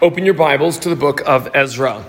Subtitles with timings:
[0.00, 2.08] Open your Bibles to the book of Ezra.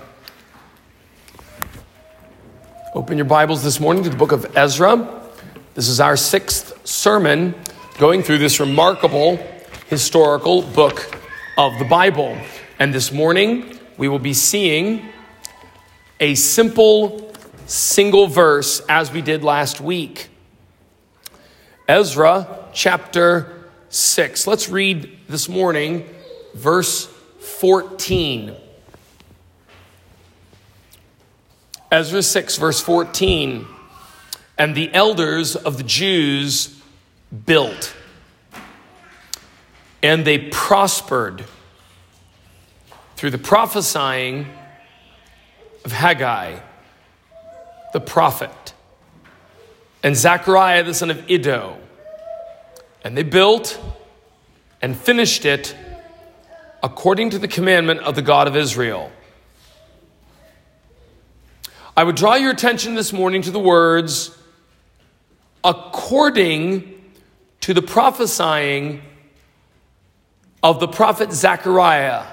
[2.94, 5.28] Open your Bibles this morning to the book of Ezra.
[5.74, 7.52] This is our sixth sermon
[7.98, 9.44] going through this remarkable
[9.88, 11.16] historical book
[11.58, 12.38] of the Bible.
[12.78, 15.08] And this morning we will be seeing
[16.20, 17.32] a simple
[17.66, 20.28] single verse as we did last week.
[21.88, 24.46] Ezra chapter 6.
[24.46, 26.08] Let's read this morning
[26.54, 28.54] verse 14.
[31.90, 33.66] Ezra 6, verse 14.
[34.56, 36.80] And the elders of the Jews
[37.46, 37.94] built,
[40.02, 41.44] and they prospered
[43.16, 44.46] through the prophesying
[45.84, 46.58] of Haggai,
[47.92, 48.74] the prophet,
[50.02, 51.78] and Zechariah, the son of Iddo.
[53.02, 53.80] And they built
[54.82, 55.74] and finished it
[56.82, 59.10] according to the commandment of the God of Israel.
[61.96, 64.36] I would draw your attention this morning to the words,
[65.62, 67.12] according
[67.60, 69.02] to the prophesying
[70.62, 72.24] of the prophet Zechariah.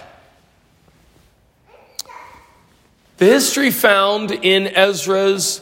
[3.17, 5.61] The history found in Ezra's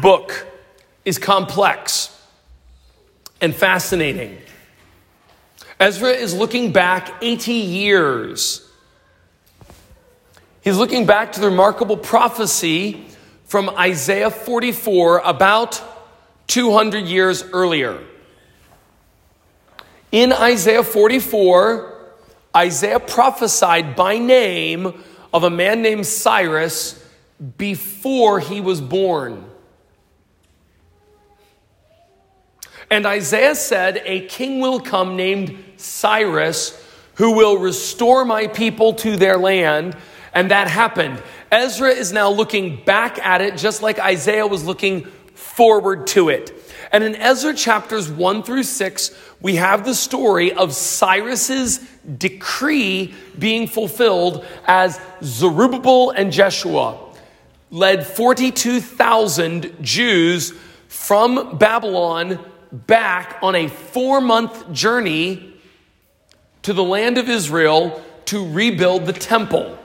[0.00, 0.46] book
[1.04, 2.08] is complex
[3.40, 4.38] and fascinating.
[5.82, 8.70] Ezra is looking back 80 years.
[10.60, 13.04] He's looking back to the remarkable prophecy
[13.46, 15.82] from Isaiah 44 about
[16.46, 17.98] 200 years earlier.
[20.12, 22.12] In Isaiah 44,
[22.54, 25.02] Isaiah prophesied by name
[25.34, 27.04] of a man named Cyrus
[27.58, 29.51] before he was born.
[32.92, 36.78] And Isaiah said, A king will come named Cyrus
[37.14, 39.96] who will restore my people to their land.
[40.34, 41.22] And that happened.
[41.50, 46.52] Ezra is now looking back at it just like Isaiah was looking forward to it.
[46.92, 49.10] And in Ezra chapters 1 through 6,
[49.40, 51.78] we have the story of Cyrus's
[52.18, 56.98] decree being fulfilled as Zerubbabel and Jeshua
[57.70, 60.52] led 42,000 Jews
[60.88, 62.38] from Babylon
[62.72, 65.54] back on a four month journey
[66.62, 69.78] to the land of Israel to rebuild the temple.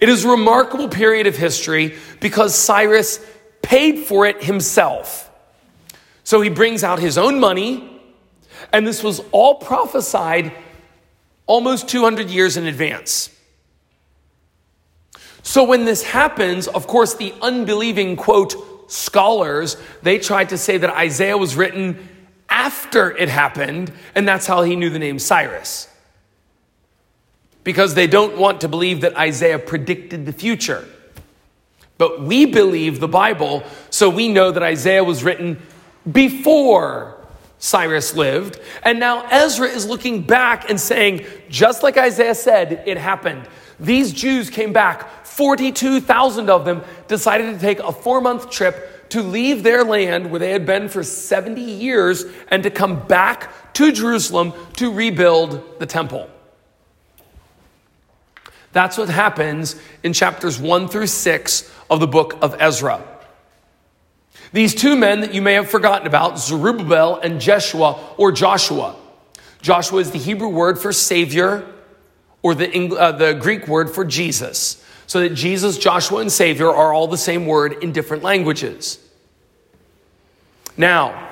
[0.00, 3.24] It is a remarkable period of history because Cyrus
[3.62, 5.30] paid for it himself.
[6.24, 8.00] So he brings out his own money,
[8.72, 10.52] and this was all prophesied
[11.46, 13.30] almost 200 years in advance.
[15.42, 18.54] So when this happens, of course, the unbelieving quote,
[18.88, 22.08] scholars, they tried to say that Isaiah was written
[22.48, 25.88] after it happened, and that's how he knew the name Cyrus.
[27.62, 30.86] Because they don't want to believe that Isaiah predicted the future.
[31.96, 35.60] But we believe the Bible, so we know that Isaiah was written
[36.10, 37.16] before
[37.58, 38.60] Cyrus lived.
[38.82, 43.48] And now Ezra is looking back and saying, just like Isaiah said, it happened.
[43.80, 49.20] These Jews came back, 42,000 of them decided to take a four month trip to
[49.20, 53.90] leave their land where they had been for 70 years and to come back to
[53.90, 56.30] Jerusalem to rebuild the temple.
[58.72, 63.02] That's what happens in chapters 1 through 6 of the book of Ezra.
[64.52, 68.94] These two men that you may have forgotten about, Zerubbabel and Jeshua or Joshua.
[69.62, 71.66] Joshua is the Hebrew word for Savior
[72.42, 74.83] or the, uh, the Greek word for Jesus.
[75.14, 78.98] So that Jesus, Joshua, and Savior are all the same word in different languages.
[80.76, 81.30] Now,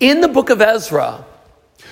[0.00, 1.26] in the book of Ezra,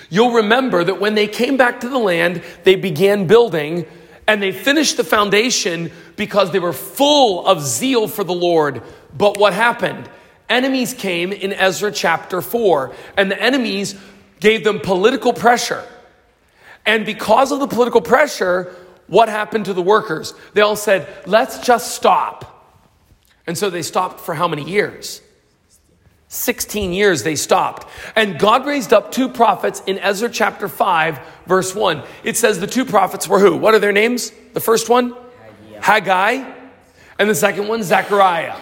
[0.09, 3.84] you'll remember that when they came back to the land, they began building
[4.27, 8.82] and they finished the foundation because they were full of zeal for the Lord.
[9.15, 10.09] But what happened?
[10.49, 13.94] Enemies came in Ezra chapter 4, and the enemies
[14.41, 15.87] gave them political pressure.
[16.87, 18.75] And because of the political pressure,
[19.12, 20.32] what happened to the workers?
[20.55, 22.49] They all said, let's just stop.
[23.47, 25.20] And so they stopped for how many years?
[26.29, 27.87] 16 years they stopped.
[28.17, 32.03] And God raised up two prophets in Ezra chapter 5, verse 1.
[32.25, 33.55] It says the two prophets were who?
[33.55, 34.32] What are their names?
[34.55, 35.15] The first one?
[35.82, 36.50] Haggai.
[37.19, 38.56] And the second one, Zechariah.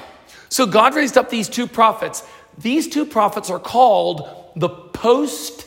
[0.49, 2.25] So God raised up these two prophets.
[2.58, 5.64] These two prophets are called the post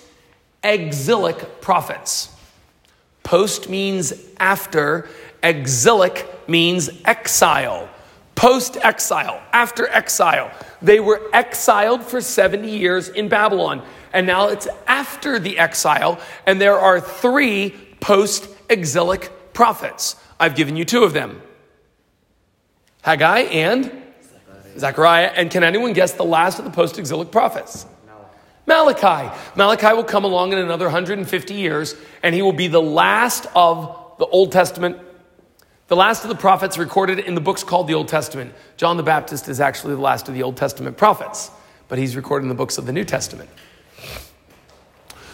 [0.61, 2.32] exilic prophets.
[3.23, 5.07] Post means after,
[5.41, 7.89] exilic means exile.
[8.35, 10.51] Post exile, after exile.
[10.81, 13.81] They were exiled for 70 years in Babylon.
[14.11, 20.15] and now it's after the exile, and there are three post exilic prophets.
[20.39, 21.41] I've given you two of them
[23.01, 23.91] Haggai and
[24.77, 25.31] Zechariah.
[25.35, 27.85] And can anyone guess the last of the post exilic prophets?
[28.65, 29.29] Malachi.
[29.55, 34.15] Malachi will come along in another 150 years, and he will be the last of
[34.19, 34.97] the Old Testament,
[35.87, 38.53] the last of the prophets recorded in the books called the Old Testament.
[38.77, 41.51] John the Baptist is actually the last of the Old Testament prophets,
[41.89, 43.49] but he's recorded in the books of the New Testament.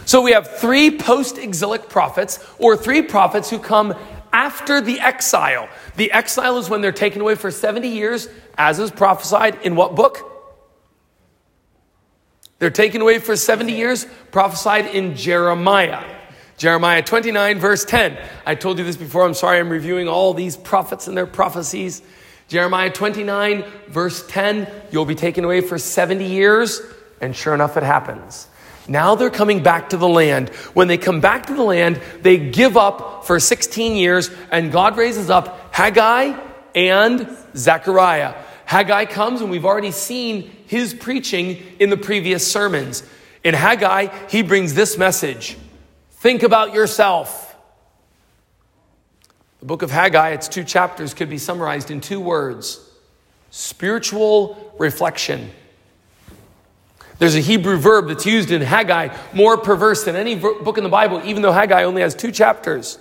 [0.05, 3.93] So we have three post exilic prophets, or three prophets who come
[4.33, 5.69] after the exile.
[5.97, 8.27] The exile is when they're taken away for 70 years,
[8.57, 10.28] as is prophesied in what book?
[12.59, 16.03] They're taken away for 70 years, prophesied in Jeremiah.
[16.57, 18.17] Jeremiah 29, verse 10.
[18.45, 19.25] I told you this before.
[19.25, 22.01] I'm sorry I'm reviewing all these prophets and their prophecies.
[22.49, 24.67] Jeremiah 29, verse 10.
[24.91, 26.81] You'll be taken away for 70 years.
[27.21, 28.47] And sure enough, it happens.
[28.89, 30.49] Now they're coming back to the land.
[30.73, 34.97] When they come back to the land, they give up for 16 years, and God
[34.97, 36.37] raises up Haggai
[36.73, 38.33] and Zechariah.
[38.69, 43.01] Haggai comes, and we've already seen his preaching in the previous sermons.
[43.43, 45.57] In Haggai, he brings this message
[46.11, 47.55] Think about yourself.
[49.59, 52.79] The book of Haggai, its two chapters, could be summarized in two words
[53.49, 55.49] spiritual reflection.
[57.17, 60.91] There's a Hebrew verb that's used in Haggai, more perverse than any book in the
[60.91, 62.99] Bible, even though Haggai only has two chapters.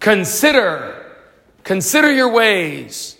[0.00, 1.06] Consider,
[1.62, 3.15] consider your ways.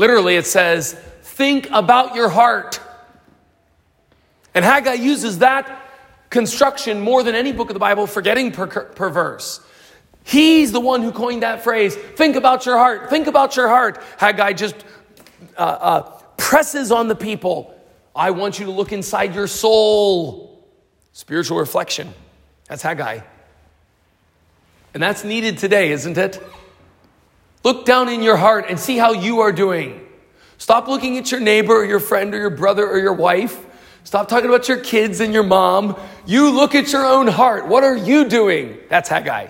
[0.00, 2.80] Literally, it says, think about your heart.
[4.54, 5.90] And Haggai uses that
[6.30, 9.60] construction more than any book of the Bible for getting per- perverse.
[10.24, 14.02] He's the one who coined that phrase think about your heart, think about your heart.
[14.16, 14.74] Haggai just
[15.58, 16.00] uh, uh,
[16.38, 17.78] presses on the people.
[18.16, 20.64] I want you to look inside your soul.
[21.12, 22.14] Spiritual reflection.
[22.68, 23.20] That's Haggai.
[24.94, 26.42] And that's needed today, isn't it?
[27.62, 30.06] Look down in your heart and see how you are doing.
[30.58, 33.66] Stop looking at your neighbor or your friend or your brother or your wife
[34.04, 35.96] Stop talking about your kids and your mom.
[36.26, 37.66] You look at your own heart.
[37.66, 38.78] What are you doing?
[38.88, 39.48] That's Haggai.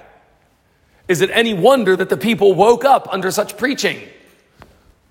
[1.09, 4.01] Is it any wonder that the people woke up under such preaching?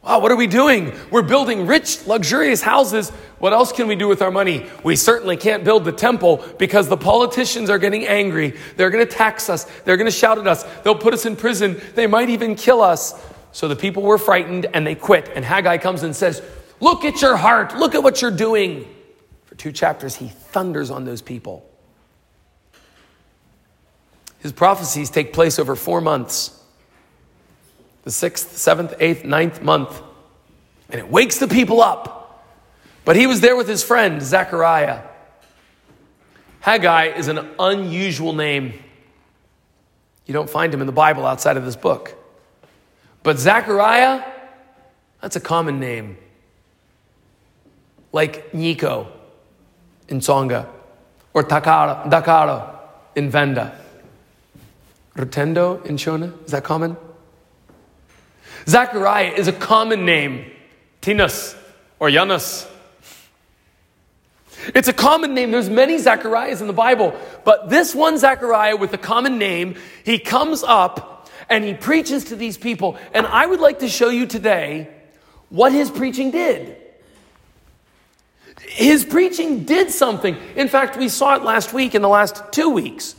[0.01, 0.93] Wow, what are we doing?
[1.11, 3.09] We're building rich, luxurious houses.
[3.39, 4.65] What else can we do with our money?
[4.83, 8.57] We certainly can't build the temple because the politicians are getting angry.
[8.77, 9.65] They're going to tax us.
[9.81, 10.63] They're going to shout at us.
[10.83, 11.81] They'll put us in prison.
[11.95, 13.13] They might even kill us.
[13.51, 15.31] So the people were frightened and they quit.
[15.35, 16.41] And Haggai comes and says,
[16.79, 17.75] Look at your heart.
[17.75, 18.87] Look at what you're doing
[19.45, 21.69] For two chapters, he thunders on those people.
[24.39, 26.58] His prophecies take place over four months
[28.03, 30.01] the sixth, seventh, eighth, ninth month.
[30.89, 32.45] And it wakes the people up.
[33.05, 35.01] But he was there with his friend, Zechariah.
[36.61, 38.73] Haggai is an unusual name.
[40.25, 42.15] You don't find him in the Bible outside of this book.
[43.23, 44.23] But Zechariah,
[45.21, 46.17] that's a common name.
[48.11, 49.11] Like Nico
[50.07, 50.67] in Tsonga,
[51.33, 52.79] or Takara, Dakara
[53.15, 53.79] in Venda.
[55.15, 56.97] Rutendo in Shona, is that common?
[58.69, 60.45] Zachariah is a common name,
[61.01, 61.55] Tinus
[61.99, 62.67] or Janus.
[64.75, 65.49] It's a common name.
[65.49, 70.19] There's many Zacharias in the Bible, but this one Zachariah with a common name, he
[70.19, 72.95] comes up and he preaches to these people.
[73.13, 74.87] And I would like to show you today
[75.49, 76.77] what his preaching did.
[78.61, 80.37] His preaching did something.
[80.55, 83.15] In fact, we saw it last week in the last two weeks.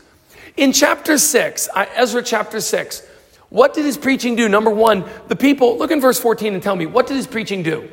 [0.57, 3.03] In chapter 6, uh, Ezra chapter 6,
[3.50, 4.49] what did his preaching do?
[4.49, 7.62] Number one, the people, look in verse 14 and tell me, what did his preaching
[7.62, 7.90] do?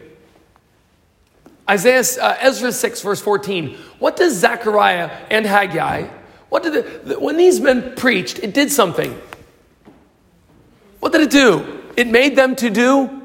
[1.70, 3.76] Isaiah, uh, Ezra 6, verse 14.
[4.00, 6.08] What does Zechariah and Haggai,
[6.50, 9.20] what did the, when these men preached, it did something.
[11.00, 11.82] What did it do?
[11.98, 13.22] It made them to do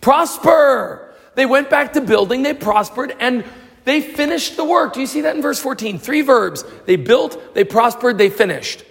[0.00, 1.14] prosper.
[1.34, 3.44] They went back to building, they prospered, and
[3.84, 4.94] they finished the work.
[4.94, 5.98] Do you see that in verse 14?
[5.98, 6.64] Three verbs.
[6.86, 8.84] They built, they prospered, they finished.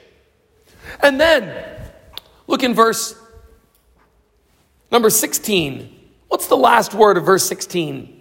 [1.01, 1.76] And then,
[2.47, 3.15] look in verse
[4.91, 5.93] number 16.
[6.27, 8.13] What's the last word of verse 16?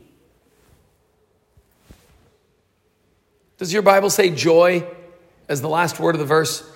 [3.59, 4.87] Does your Bible say joy
[5.49, 6.69] as the last word of the verse?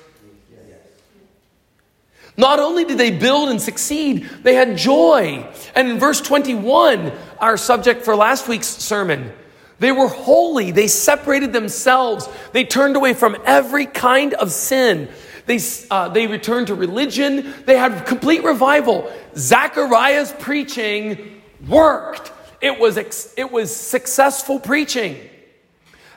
[2.36, 5.46] Not only did they build and succeed, they had joy.
[5.74, 9.32] And in verse 21, our subject for last week's sermon,
[9.78, 10.70] they were holy.
[10.70, 12.28] They separated themselves.
[12.52, 15.10] They turned away from every kind of sin.
[15.50, 15.58] They,
[15.90, 17.52] uh, they returned to religion.
[17.66, 19.12] They had complete revival.
[19.36, 22.30] Zechariah's preaching worked.
[22.60, 25.18] It was, ex- it was successful preaching.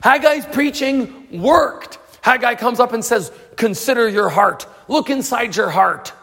[0.03, 1.97] Haggai's preaching worked.
[2.21, 6.13] Haggai comes up and says, Consider your heart, look inside your heart.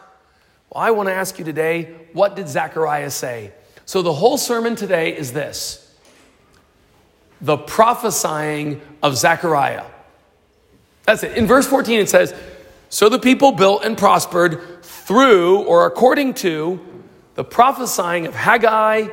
[0.69, 3.51] Well, I want to ask you today, what did Zechariah say?
[3.83, 5.93] So the whole sermon today is this
[7.41, 9.83] the prophesying of Zechariah.
[11.03, 11.35] That's it.
[11.35, 12.33] In verse 14, it says,
[12.91, 16.77] So the people built and prospered through or according to
[17.35, 19.07] the prophesying of Haggai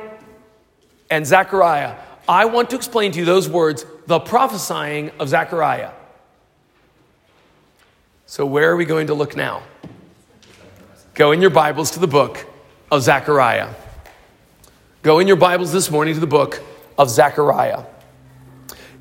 [1.09, 1.95] and Zechariah.
[2.27, 5.91] I want to explain to you those words, the prophesying of Zechariah.
[8.25, 9.63] So, where are we going to look now?
[11.13, 12.45] Go in your Bibles to the book
[12.91, 13.73] of Zechariah.
[15.03, 16.61] Go in your Bibles this morning to the book
[16.97, 17.85] of Zechariah.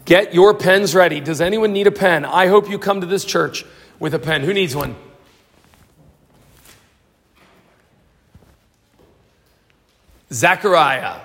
[0.05, 1.19] Get your pens ready.
[1.19, 2.25] Does anyone need a pen?
[2.25, 3.65] I hope you come to this church
[3.99, 4.43] with a pen.
[4.43, 4.97] Who needs one?
[10.33, 11.21] Zechariah.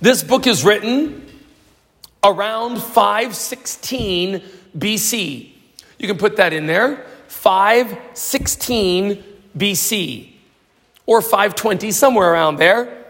[0.00, 1.26] This book is written
[2.22, 4.42] around 516
[4.76, 5.50] BC.
[5.98, 7.06] You can put that in there.
[7.28, 9.24] 516
[9.56, 10.32] BC
[11.06, 13.05] or 520, somewhere around there.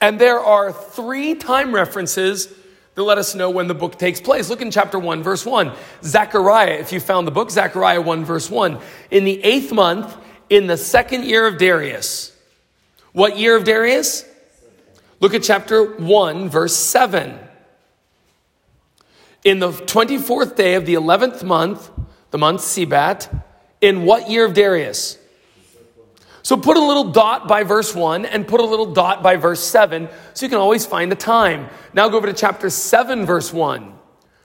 [0.00, 2.52] And there are three time references
[2.94, 4.50] that let us know when the book takes place.
[4.50, 5.72] Look in chapter 1, verse 1.
[6.02, 8.78] Zechariah, if you found the book, Zechariah 1, verse 1.
[9.10, 10.16] In the eighth month,
[10.50, 12.36] in the second year of Darius.
[13.12, 14.24] What year of Darius?
[15.20, 17.38] Look at chapter 1, verse 7.
[19.44, 21.90] In the 24th day of the 11th month,
[22.30, 23.42] the month Shebat,
[23.80, 25.18] in what year of Darius?
[26.48, 29.62] So put a little dot by verse 1 and put a little dot by verse
[29.62, 31.68] 7 so you can always find the time.
[31.92, 33.92] Now go over to chapter 7, verse 1.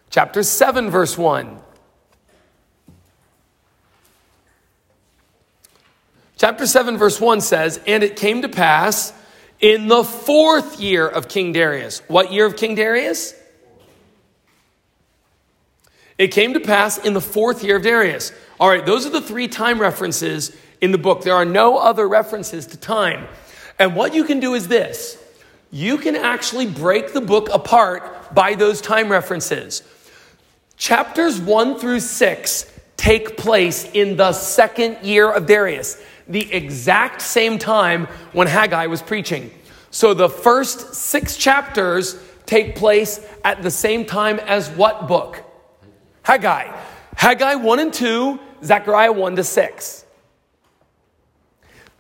[0.10, 1.62] Chapter 7, verse 1.
[6.36, 9.14] Chapter 7, verse 1 says, And it came to pass
[9.62, 12.02] in the fourth year of King Darius.
[12.10, 13.34] What year of King Darius?
[16.18, 18.34] It came to pass in the fourth year of Darius.
[18.60, 21.22] All right, those are the three time references in the book.
[21.22, 23.30] There are no other references to time.
[23.80, 25.18] And what you can do is this
[25.72, 29.82] you can actually break the book apart by those time references.
[30.76, 37.58] Chapters 1 through 6 take place in the second year of Darius, the exact same
[37.58, 39.52] time when Haggai was preaching.
[39.90, 45.44] So the first six chapters take place at the same time as what book?
[46.24, 46.78] Haggai.
[47.16, 50.03] Haggai 1 and 2, Zechariah 1 to 6.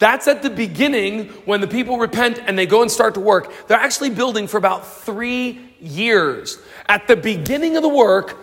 [0.03, 3.53] That's at the beginning when the people repent and they go and start to work.
[3.67, 6.59] They're actually building for about three years.
[6.89, 8.37] At the beginning of the work,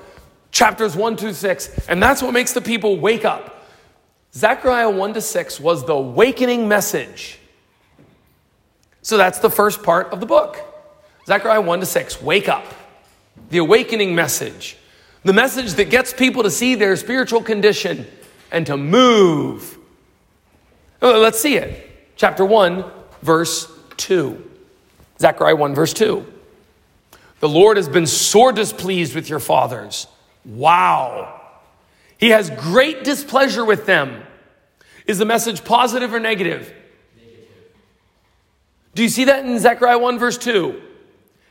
[0.52, 3.66] chapters 1 to 6, and that's what makes the people wake up.
[4.32, 7.38] Zechariah 1 to 6 was the awakening message.
[9.02, 10.58] So that's the first part of the book.
[11.26, 12.64] Zechariah 1 to 6, wake up.
[13.50, 14.78] The awakening message.
[15.24, 18.06] The message that gets people to see their spiritual condition
[18.50, 19.76] and to move
[21.02, 21.88] Oh, let's see it.
[22.16, 22.84] Chapter 1,
[23.22, 24.50] verse 2.
[25.18, 26.26] Zechariah 1, verse 2.
[27.40, 30.06] The Lord has been sore displeased with your fathers.
[30.44, 31.40] Wow.
[32.18, 34.22] He has great displeasure with them.
[35.06, 36.72] Is the message positive or negative?
[37.16, 37.48] negative?
[38.94, 40.80] Do you see that in Zechariah 1, verse 2?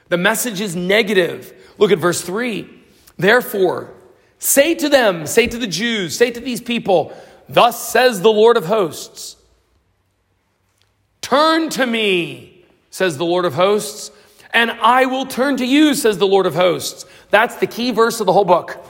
[0.10, 1.54] The message is negative.
[1.80, 2.70] Look at verse 3.
[3.18, 3.92] Therefore,
[4.38, 7.14] say to them, say to the Jews, say to these people,
[7.48, 9.38] Thus says the Lord of hosts
[11.30, 14.10] Turn to me, says the Lord of hosts,
[14.52, 17.06] and I will turn to you, says the Lord of hosts.
[17.30, 18.84] That's the key verse of the whole book.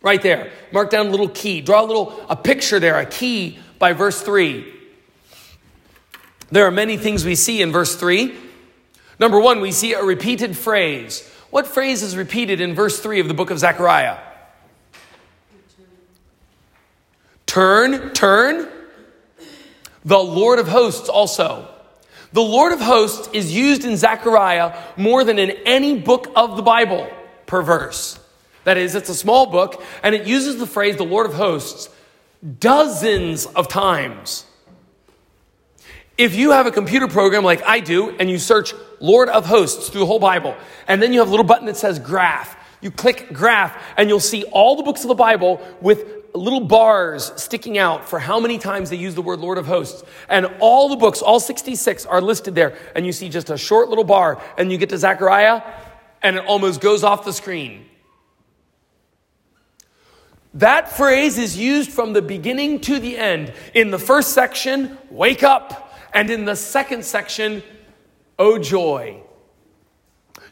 [0.00, 0.50] Right there.
[0.72, 1.60] Mark down a little key.
[1.60, 4.72] Draw a little a picture there, a key by verse 3.
[6.50, 8.34] There are many things we see in verse 3.
[9.20, 11.30] Number 1, we see a repeated phrase.
[11.50, 14.16] What phrase is repeated in verse 3 of the book of Zechariah?
[17.44, 18.70] Turn, turn.
[20.04, 21.68] The Lord of hosts also.
[22.32, 26.62] The Lord of hosts is used in Zechariah more than in any book of the
[26.62, 27.08] Bible
[27.46, 28.18] per verse.
[28.64, 31.88] That is, it's a small book and it uses the phrase the Lord of hosts
[32.58, 34.44] dozens of times.
[36.16, 39.88] If you have a computer program like I do and you search Lord of hosts
[39.88, 40.54] through the whole Bible,
[40.86, 44.20] and then you have a little button that says graph, you click graph and you'll
[44.20, 48.58] see all the books of the Bible with little bars sticking out for how many
[48.58, 50.02] times they use the word Lord of hosts.
[50.28, 52.76] And all the books, all 66 are listed there.
[52.94, 55.62] And you see just a short little bar and you get to Zechariah
[56.22, 57.86] and it almost goes off the screen.
[60.54, 63.52] That phrase is used from the beginning to the end.
[63.74, 65.92] In the first section, wake up.
[66.12, 67.62] And in the second section,
[68.38, 69.20] oh joy.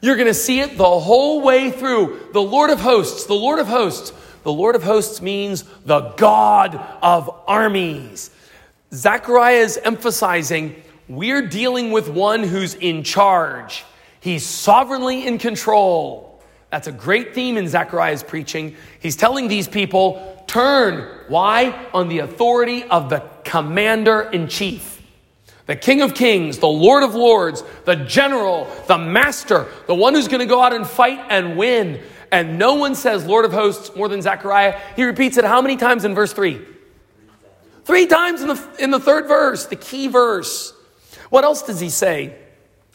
[0.00, 2.30] You're going to see it the whole way through.
[2.32, 4.12] The Lord of hosts, the Lord of hosts.
[4.42, 8.30] The Lord of hosts means the God of armies.
[8.92, 13.84] Zechariah is emphasizing we're dealing with one who's in charge.
[14.20, 16.42] He's sovereignly in control.
[16.70, 18.76] That's a great theme in Zechariah's preaching.
[19.00, 21.06] He's telling these people, turn.
[21.28, 21.86] Why?
[21.92, 24.92] On the authority of the commander in chief
[25.66, 30.28] the King of Kings, the Lord of Lords, the General, the Master, the one who's
[30.28, 32.00] going to go out and fight and win.
[32.32, 34.80] And no one says Lord of Hosts more than Zechariah.
[34.96, 36.60] He repeats it how many times in verse 3?
[37.84, 40.72] Three times in the, in the third verse, the key verse.
[41.28, 42.34] What else does he say?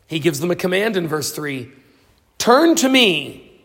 [0.08, 1.72] He gives them a command in verse 3
[2.40, 3.62] Turn to me.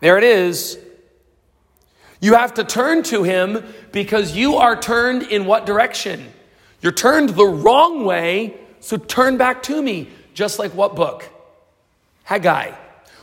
[0.00, 0.78] There it is.
[2.20, 6.32] You have to turn to him because you are turned in what direction?
[6.80, 10.08] You're turned the wrong way, so turn back to me.
[10.32, 11.28] Just like what book?
[12.24, 12.72] Haggai.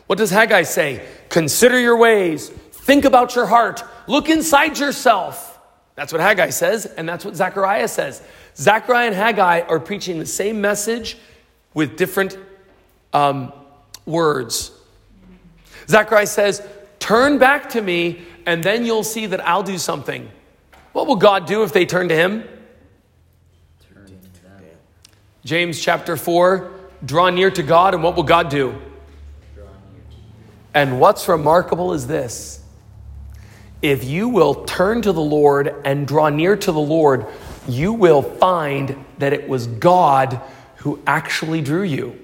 [0.09, 1.05] What does Haggai say?
[1.29, 5.59] Consider your ways, think about your heart, look inside yourself.
[5.93, 8.23] That's what Haggai says, and that's what Zechariah says.
[8.55, 11.15] Zechariah and Haggai are preaching the same message
[11.75, 12.39] with different
[13.13, 13.53] um,
[14.07, 14.71] words.
[15.87, 20.27] Zechariah says, Turn back to me, and then you'll see that I'll do something.
[20.93, 22.45] What will God do if they turn to Him?
[25.45, 26.71] James chapter 4
[27.05, 28.81] draw near to God, and what will God do?
[30.73, 32.63] And what's remarkable is this
[33.81, 37.25] if you will turn to the Lord and draw near to the Lord,
[37.67, 40.41] you will find that it was God
[40.77, 42.19] who actually drew you.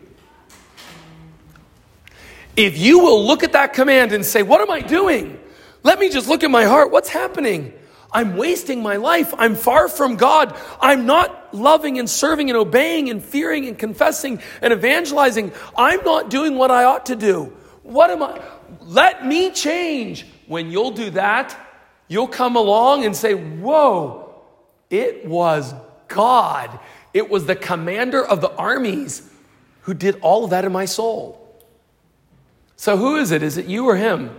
[2.55, 5.39] If you will look at that command and say, What am I doing?
[5.83, 6.91] Let me just look at my heart.
[6.91, 7.73] What's happening?
[8.11, 9.33] I'm wasting my life.
[9.37, 10.57] I'm far from God.
[10.79, 15.51] I'm not loving and serving and obeying and fearing and confessing and evangelizing.
[15.77, 17.53] I'm not doing what I ought to do.
[17.85, 18.41] What am I?
[18.81, 20.25] Let me change.
[20.47, 21.55] When you'll do that,
[22.07, 24.33] you'll come along and say, Whoa,
[24.89, 25.71] it was
[26.07, 26.79] God.
[27.13, 29.31] It was the commander of the armies
[29.81, 31.41] who did all of that in my soul.
[32.75, 33.43] So, who is it?
[33.43, 34.35] Is it you or him?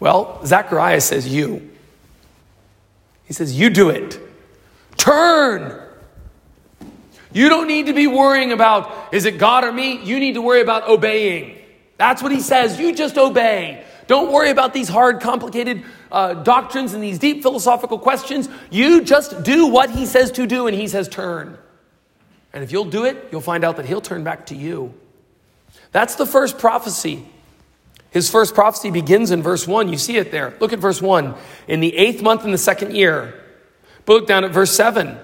[0.00, 1.70] Well, Zechariah says, You.
[3.26, 4.18] He says, You do it.
[4.96, 5.78] Turn.
[7.34, 10.02] You don't need to be worrying about, is it God or me?
[10.02, 11.65] You need to worry about obeying.
[11.96, 12.78] That's what he says.
[12.78, 13.84] You just obey.
[14.06, 15.82] Don't worry about these hard, complicated
[16.12, 18.48] uh, doctrines and these deep philosophical questions.
[18.70, 21.58] You just do what he says to do, and he says turn.
[22.52, 24.94] And if you'll do it, you'll find out that he'll turn back to you.
[25.92, 27.26] That's the first prophecy
[28.16, 29.90] his first prophecy begins in verse 1.
[29.90, 30.54] You see it there.
[30.58, 31.34] Look at verse 1.
[31.68, 33.34] In the eighth month in the second year.
[34.06, 35.18] But look down at verse 7.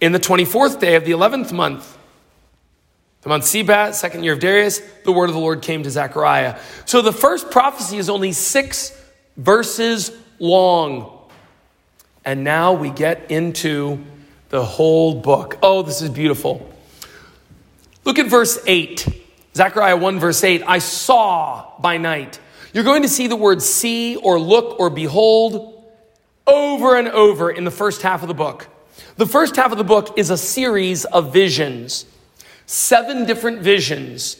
[0.00, 1.98] In the 24th day of the 11th month,
[3.22, 6.58] the month Sebat, second year of Darius, the word of the Lord came to Zechariah.
[6.86, 8.96] So the first prophecy is only six
[9.36, 11.18] verses long.
[12.24, 14.04] And now we get into
[14.48, 15.58] the whole book.
[15.62, 16.68] Oh, this is beautiful.
[18.04, 19.08] Look at verse 8.
[19.54, 22.40] Zechariah 1, verse 8 I saw by night.
[22.72, 25.90] You're going to see the word see or look or behold
[26.46, 28.68] over and over in the first half of the book.
[29.16, 32.06] The first half of the book is a series of visions,
[32.72, 34.36] seven different visions.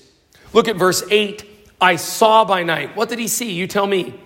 [0.53, 1.45] Look at verse 8
[1.81, 2.97] I saw by night.
[2.97, 3.53] What did he see?
[3.53, 4.18] You tell me.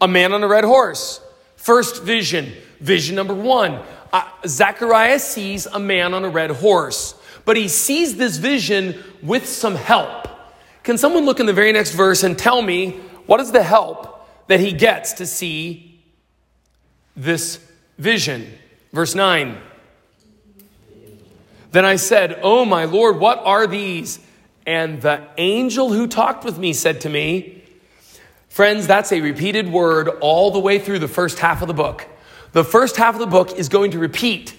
[0.00, 1.20] A man on a red horse.
[1.56, 2.52] First vision.
[2.80, 3.80] Vision number one.
[4.12, 7.14] Uh, Zechariah sees a man on a red horse
[7.48, 10.28] but he sees this vision with some help.
[10.82, 12.90] Can someone look in the very next verse and tell me
[13.24, 16.04] what is the help that he gets to see
[17.16, 17.58] this
[17.96, 18.52] vision?
[18.92, 19.56] Verse 9.
[21.70, 24.20] Then I said, Oh, my Lord, what are these?
[24.66, 27.64] And the angel who talked with me said to me,
[28.48, 32.06] Friends, that's a repeated word all the way through the first half of the book.
[32.52, 34.54] The first half of the book is going to repeat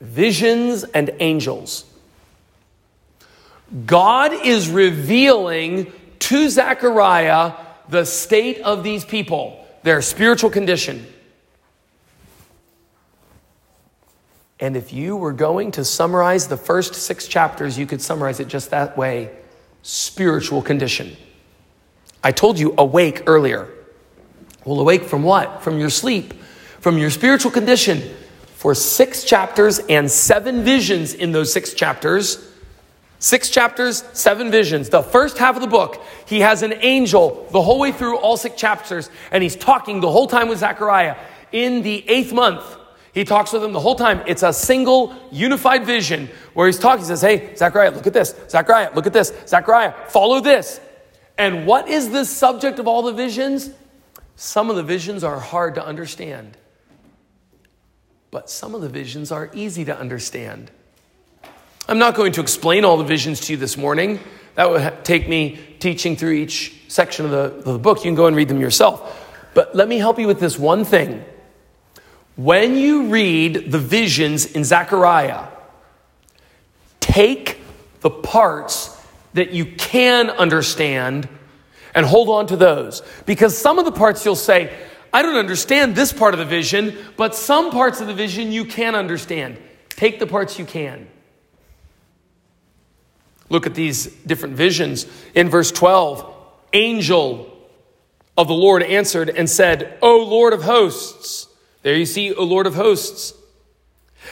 [0.00, 1.84] visions and angels.
[3.86, 7.54] God is revealing to Zechariah
[7.88, 11.06] the state of these people, their spiritual condition.
[14.62, 18.46] And if you were going to summarize the first six chapters, you could summarize it
[18.46, 19.32] just that way
[19.82, 21.16] spiritual condition.
[22.22, 23.68] I told you awake earlier.
[24.64, 25.64] Well, awake from what?
[25.64, 26.32] From your sleep,
[26.78, 28.14] from your spiritual condition
[28.54, 32.48] for six chapters and seven visions in those six chapters.
[33.18, 34.90] Six chapters, seven visions.
[34.90, 38.36] The first half of the book, he has an angel the whole way through all
[38.36, 41.16] six chapters, and he's talking the whole time with Zechariah.
[41.50, 42.62] In the eighth month,
[43.12, 44.22] He talks with them the whole time.
[44.26, 47.00] It's a single, unified vision where he's talking.
[47.00, 48.34] He says, Hey, Zechariah, look at this.
[48.48, 49.32] Zechariah, look at this.
[49.46, 50.80] Zechariah, follow this.
[51.36, 53.70] And what is the subject of all the visions?
[54.36, 56.56] Some of the visions are hard to understand,
[58.30, 60.70] but some of the visions are easy to understand.
[61.88, 64.20] I'm not going to explain all the visions to you this morning.
[64.54, 67.98] That would take me teaching through each section of the, of the book.
[67.98, 69.18] You can go and read them yourself.
[69.54, 71.24] But let me help you with this one thing.
[72.36, 75.48] When you read the visions in Zechariah,
[77.00, 77.60] take
[78.00, 78.98] the parts
[79.34, 81.28] that you can understand
[81.94, 83.02] and hold on to those.
[83.26, 84.74] Because some of the parts you'll say,
[85.12, 88.64] I don't understand this part of the vision, but some parts of the vision you
[88.64, 89.58] can understand.
[89.90, 91.06] Take the parts you can.
[93.50, 95.06] Look at these different visions.
[95.34, 96.34] In verse 12,
[96.72, 97.54] angel
[98.38, 101.48] of the Lord answered and said, O Lord of hosts.
[101.82, 103.34] There you see, O Lord of hosts.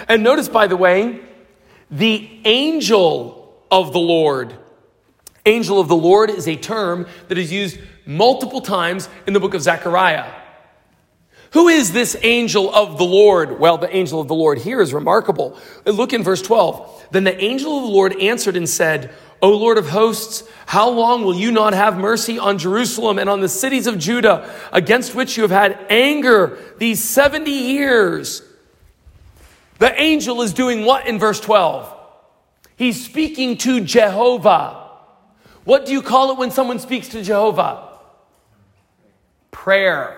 [0.08, 1.20] And notice, by the way,
[1.90, 4.54] the angel of the Lord.
[5.46, 9.54] Angel of the Lord is a term that is used multiple times in the book
[9.54, 10.30] of Zechariah.
[11.52, 13.58] Who is this angel of the Lord?
[13.58, 15.58] Well, the angel of the Lord here is remarkable.
[15.84, 17.08] Look in verse 12.
[17.10, 21.24] Then the angel of the Lord answered and said, O Lord of hosts, how long
[21.24, 25.36] will you not have mercy on Jerusalem and on the cities of Judah against which
[25.36, 28.42] you have had anger these 70 years?
[29.78, 31.96] The angel is doing what in verse 12?
[32.76, 34.88] He's speaking to Jehovah.
[35.64, 37.88] What do you call it when someone speaks to Jehovah?
[39.50, 40.16] Prayer.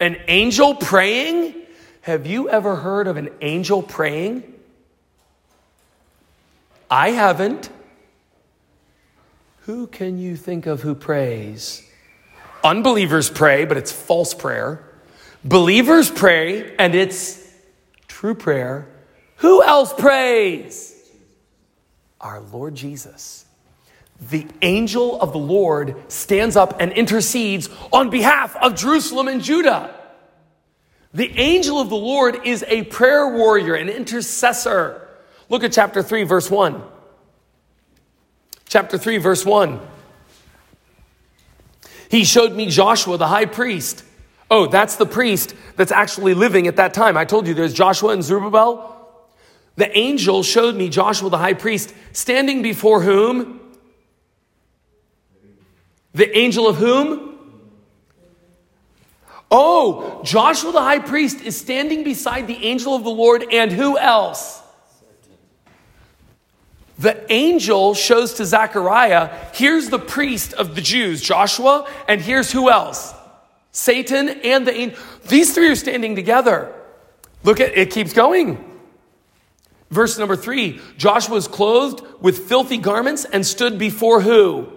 [0.00, 1.54] An angel praying?
[2.02, 4.54] Have you ever heard of an angel praying?
[6.90, 7.68] I haven't.
[9.66, 11.82] Who can you think of who prays?
[12.62, 14.84] Unbelievers pray, but it's false prayer.
[15.44, 17.42] Believers pray, and it's
[18.06, 18.86] true prayer.
[19.38, 20.94] Who else prays?
[22.20, 23.44] Our Lord Jesus.
[24.30, 29.92] The angel of the Lord stands up and intercedes on behalf of Jerusalem and Judah.
[31.12, 35.08] The angel of the Lord is a prayer warrior, an intercessor.
[35.48, 36.84] Look at chapter 3, verse 1
[38.76, 39.80] chapter 3, verse 1.
[42.10, 44.04] He showed me Joshua, the high priest.
[44.50, 47.16] Oh, that's the priest that's actually living at that time.
[47.16, 48.94] I told you there's Joshua and Zerubbabel.
[49.76, 53.60] The angel showed me Joshua, the high priest, standing before whom?
[56.12, 57.38] The angel of whom?
[59.50, 63.96] Oh, Joshua the high priest is standing beside the angel of the Lord, and who
[63.96, 64.60] else?
[66.98, 72.70] The angel shows to Zechariah, here's the priest of the Jews, Joshua, and here's who
[72.70, 73.14] else?
[73.72, 74.98] Satan and the angel.
[75.28, 76.74] These three are standing together.
[77.44, 78.62] Look at it keeps going.
[79.90, 84.72] Verse number three Joshua was clothed with filthy garments and stood before who?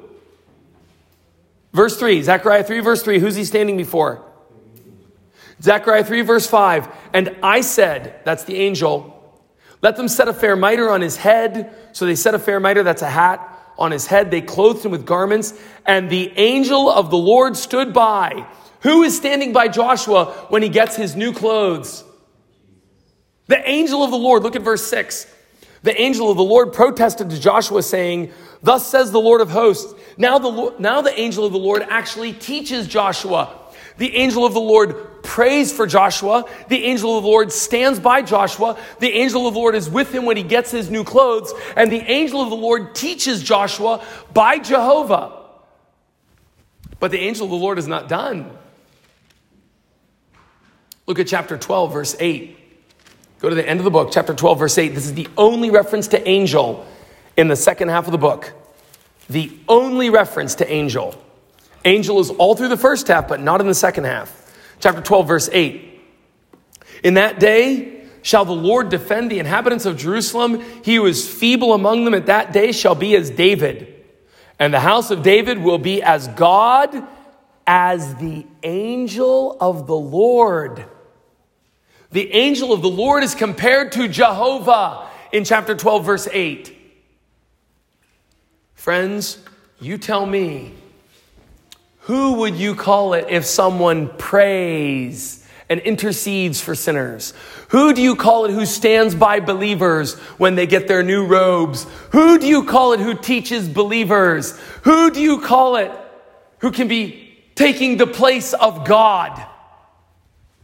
[1.71, 4.23] Verse 3, Zechariah 3, verse 3, who's he standing before?
[5.61, 9.18] Zechariah 3, verse 5, and I said, that's the angel,
[9.81, 11.73] let them set a fair mitre on his head.
[11.93, 13.39] So they set a fair mitre, that's a hat,
[13.77, 14.29] on his head.
[14.29, 15.53] They clothed him with garments.
[15.85, 18.45] And the angel of the Lord stood by.
[18.81, 22.03] Who is standing by Joshua when he gets his new clothes?
[23.47, 24.43] The angel of the Lord.
[24.43, 25.27] Look at verse 6.
[25.81, 29.93] The angel of the Lord protested to Joshua, saying, Thus says the Lord of hosts.
[30.17, 33.58] Now the, now the angel of the Lord actually teaches Joshua.
[33.99, 36.45] The angel of the Lord prays for Joshua.
[36.69, 38.79] The angel of the Lord stands by Joshua.
[38.99, 41.53] The angel of the Lord is with him when he gets his new clothes.
[41.75, 45.33] And the angel of the Lord teaches Joshua by Jehovah.
[47.01, 48.49] But the angel of the Lord is not done.
[51.05, 52.57] Look at chapter 12, verse 8.
[53.39, 54.95] Go to the end of the book, chapter 12, verse 8.
[54.95, 56.85] This is the only reference to angel
[57.35, 58.53] in the second half of the book.
[59.29, 61.21] The only reference to angel.
[61.85, 64.35] Angel is all through the first half, but not in the second half
[64.79, 66.01] chapter 12, verse 8.
[67.03, 70.61] In that day shall the Lord defend the inhabitants of Jerusalem.
[70.83, 73.95] He who is feeble among them at that day shall be as David.
[74.57, 77.07] And the house of David will be as God
[77.65, 80.85] as the angel of the Lord.
[82.11, 86.75] The angel of the Lord is compared to Jehovah in chapter 12, verse 8.
[88.73, 89.37] Friends,
[89.79, 90.73] you tell me
[92.09, 97.35] who would you call it if someone prays and intercedes for sinners?
[97.67, 101.85] Who do you call it who stands by believers when they get their new robes?
[102.11, 104.59] Who do you call it who teaches believers?
[104.81, 105.91] Who do you call it
[106.57, 109.45] who can be taking the place of God?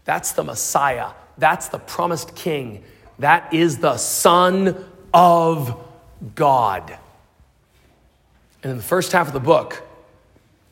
[0.03, 1.11] That's the Messiah.
[1.37, 2.83] That's the promised king.
[3.19, 5.79] That is the Son of
[6.33, 6.97] God.
[8.63, 9.84] And in the first half of the book,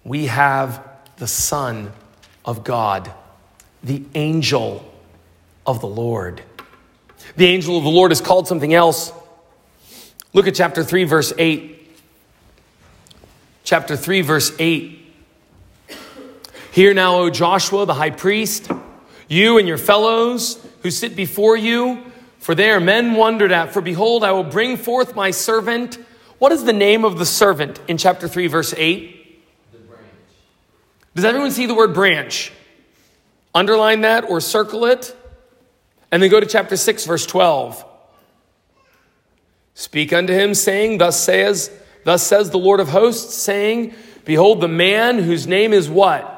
[0.04, 0.86] we have
[1.18, 1.92] the Son
[2.46, 3.12] of God,
[3.84, 4.92] the angel
[5.66, 6.42] of the Lord.
[7.36, 9.12] The angel of the Lord is called something else.
[10.34, 11.80] Look at chapter 3, verse 8.
[13.64, 15.00] Chapter 3, verse 8.
[16.72, 18.70] Hear now, O Joshua, the high priest,
[19.28, 22.04] you and your fellows who sit before you,
[22.40, 23.72] for they are men wondered at.
[23.72, 25.98] For behold, I will bring forth my servant.
[26.40, 29.23] What is the name of the servant in chapter 3, verse 8?
[31.16, 32.52] Does everyone see the word branch?
[33.54, 35.16] Underline that or circle it.
[36.12, 37.86] And then go to chapter 6, verse 12.
[39.76, 41.72] Speak unto him, saying, Thus says,
[42.04, 43.94] thus says the Lord of hosts, saying,
[44.26, 46.34] Behold, the man whose name is what?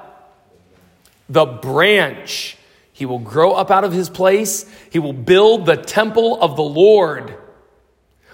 [1.30, 2.58] the branch.
[2.94, 4.66] He will grow up out of his place.
[4.92, 7.36] He will build the temple of the Lord.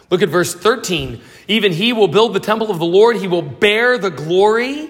[0.09, 1.21] Look at verse 13.
[1.47, 3.15] Even he will build the temple of the Lord.
[3.17, 4.89] He will bear the glory.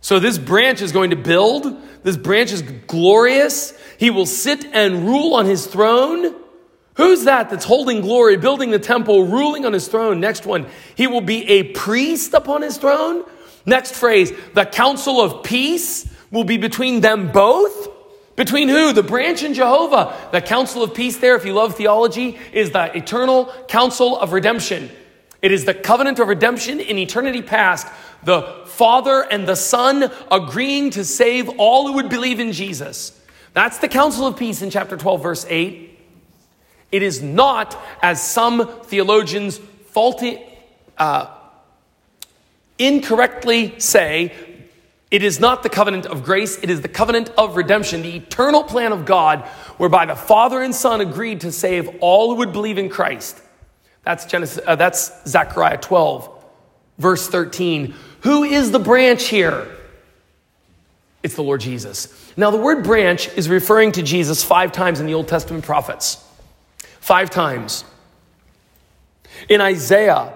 [0.00, 1.76] So this branch is going to build.
[2.02, 3.72] This branch is glorious.
[3.98, 6.34] He will sit and rule on his throne.
[6.94, 10.20] Who's that that's holding glory, building the temple, ruling on his throne?
[10.20, 10.66] Next one.
[10.94, 13.24] He will be a priest upon his throne.
[13.66, 17.88] Next phrase, the counsel of peace will be between them both.
[18.36, 18.92] Between who?
[18.92, 20.14] The branch and Jehovah.
[20.30, 24.90] The counsel of peace, there, if you love theology, is the eternal counsel of redemption.
[25.46, 27.86] It is the covenant of redemption in eternity past.
[28.24, 33.16] The Father and the Son agreeing to save all who would believe in Jesus.
[33.52, 36.00] That's the counsel of peace in chapter 12, verse 8.
[36.90, 39.58] It is not, as some theologians
[39.90, 40.42] faulty,
[40.98, 41.28] uh,
[42.76, 44.34] incorrectly say,
[45.12, 48.64] it is not the covenant of grace, it is the covenant of redemption, the eternal
[48.64, 49.42] plan of God,
[49.76, 53.42] whereby the Father and Son agreed to save all who would believe in Christ.
[54.06, 56.44] That's, Genesis, uh, that's Zechariah 12,
[56.96, 57.92] verse 13.
[58.20, 59.66] Who is the branch here?
[61.24, 62.32] It's the Lord Jesus.
[62.36, 66.24] Now, the word branch is referring to Jesus five times in the Old Testament prophets.
[67.00, 67.84] Five times.
[69.48, 70.32] In Isaiah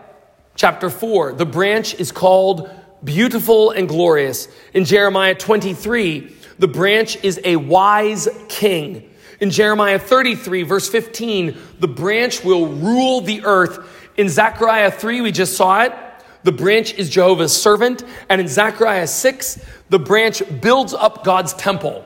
[0.57, 2.69] chapter 4, the branch is called
[3.05, 4.49] beautiful and glorious.
[4.75, 9.10] In Jeremiah 23, the branch is a wise king.
[9.41, 13.79] In Jeremiah 33, verse 15, the branch will rule the earth.
[14.17, 15.95] In Zechariah 3, we just saw it.
[16.43, 18.05] The branch is Jehovah's servant.
[18.29, 22.05] And in Zechariah 6, the branch builds up God's temple.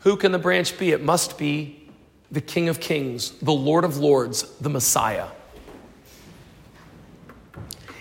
[0.00, 0.92] Who can the branch be?
[0.92, 1.88] It must be
[2.30, 5.26] the King of Kings, the Lord of Lords, the Messiah.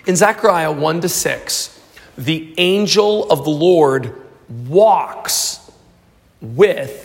[0.06, 1.82] In Zechariah 1 to 6,
[2.18, 4.16] the angel of the Lord
[4.48, 5.72] walks
[6.42, 7.05] with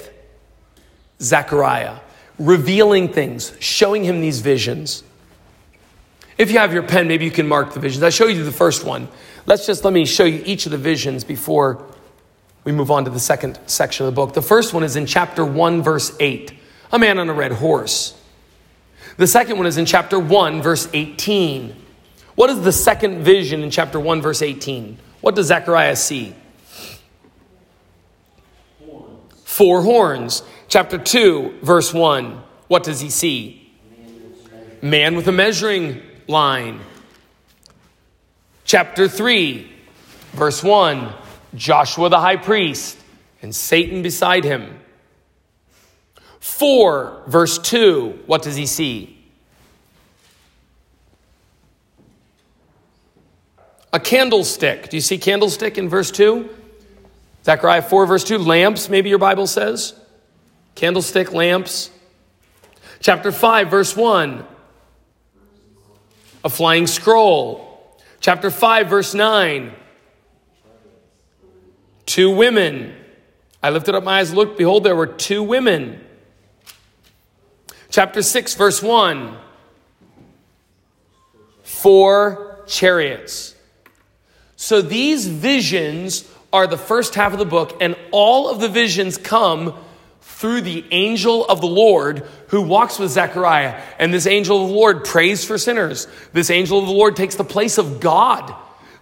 [1.21, 1.97] Zechariah,
[2.39, 5.03] revealing things, showing him these visions.
[6.39, 8.03] If you have your pen, maybe you can mark the visions.
[8.03, 9.09] I show you the first one.
[9.47, 11.85] Let's just let me show you each of the visions before
[12.65, 14.35] we move on to the second section of the book.
[14.35, 16.53] The first one is in chapter 1, verse 8,
[16.93, 18.17] a man on a red horse.
[19.17, 21.77] The second one is in chapter 1, verse 18.
[22.37, 24.99] What is the second vision in chapter 1, verse 18?
[25.21, 26.35] What does Zechariah see?
[28.79, 29.43] Horns.
[29.45, 30.43] Four horns.
[30.71, 32.43] Chapter 2, verse 1.
[32.69, 33.71] What does he see?
[34.81, 36.81] Man with a measuring line.
[38.65, 39.71] Chapter 3,
[40.33, 41.13] verse 1.
[41.55, 42.97] Joshua the high priest
[43.43, 44.79] and Satan beside him.
[46.39, 48.21] 4, verse 2.
[48.25, 49.21] What does he see?
[53.93, 54.89] a candlestick.
[54.89, 56.49] Do you see candlestick in verse 2?
[57.45, 58.39] Zechariah 4, verse 2.
[58.39, 59.95] Lamps, maybe your Bible says.
[60.81, 61.91] Candlestick, lamps.
[63.01, 64.47] Chapter 5, verse 1.
[66.43, 68.01] A flying scroll.
[68.21, 69.75] Chapter 5, verse 9.
[72.07, 72.97] Two women.
[73.63, 76.03] I lifted up my eyes, looked, behold, there were two women.
[77.91, 79.37] Chapter 6, verse 1.
[81.63, 83.55] Four chariots.
[84.57, 89.19] So these visions are the first half of the book, and all of the visions
[89.19, 89.75] come
[90.41, 93.81] through the angel of the Lord who walks with Zechariah.
[93.99, 96.07] And this angel of the Lord prays for sinners.
[96.33, 98.55] This angel of the Lord takes the place of God.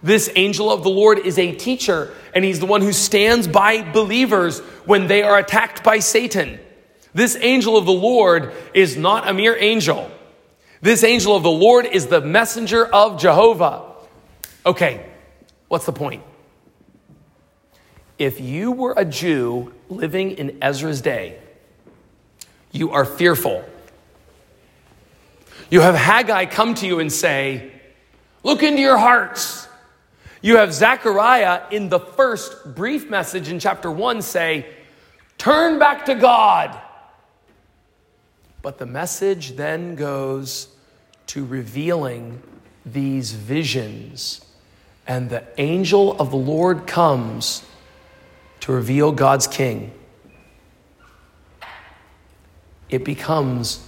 [0.03, 3.81] This angel of the Lord is a teacher, and he's the one who stands by
[3.91, 6.59] believers when they are attacked by Satan.
[7.13, 10.09] This angel of the Lord is not a mere angel.
[10.81, 13.93] This angel of the Lord is the messenger of Jehovah.
[14.65, 15.09] Okay,
[15.69, 16.23] What's the point?
[18.17, 21.39] If you were a Jew living in Ezra's day,
[22.71, 23.67] you are fearful.
[25.69, 27.71] You have Haggai come to you and say,
[28.43, 29.67] Look into your hearts.
[30.41, 34.65] You have Zechariah in the first brief message in chapter 1 say,
[35.37, 36.79] Turn back to God.
[38.61, 40.69] But the message then goes
[41.27, 42.41] to revealing
[42.85, 44.45] these visions.
[45.07, 47.65] And the angel of the Lord comes
[48.61, 49.91] to reveal God's king.
[52.89, 53.85] It becomes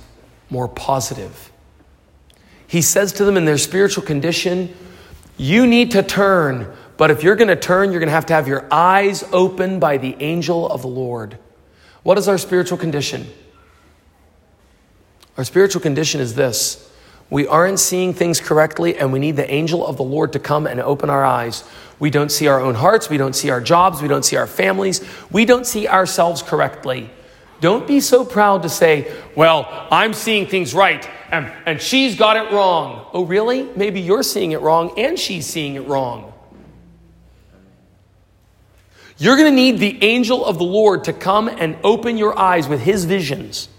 [0.49, 1.51] more positive.
[2.67, 4.73] He says to them in their spiritual condition,
[5.37, 8.33] You need to turn, but if you're going to turn, you're going to have to
[8.33, 11.37] have your eyes opened by the angel of the Lord.
[12.03, 13.27] What is our spiritual condition?
[15.37, 16.90] Our spiritual condition is this
[17.31, 20.67] we aren't seeing things correctly, and we need the angel of the Lord to come
[20.67, 21.63] and open our eyes.
[21.97, 24.45] We don't see our own hearts, we don't see our jobs, we don't see our
[24.45, 27.09] families, we don't see ourselves correctly.
[27.61, 32.35] Don't be so proud to say, Well, I'm seeing things right, and, and she's got
[32.35, 33.07] it wrong.
[33.13, 33.63] Oh, really?
[33.77, 36.33] Maybe you're seeing it wrong, and she's seeing it wrong.
[39.17, 42.67] You're going to need the angel of the Lord to come and open your eyes
[42.67, 43.69] with his visions.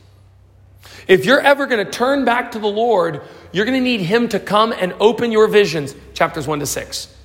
[1.08, 4.28] If you're ever going to turn back to the Lord, you're going to need Him
[4.28, 5.94] to come and open your visions.
[6.14, 7.16] Chapters 1 to 6.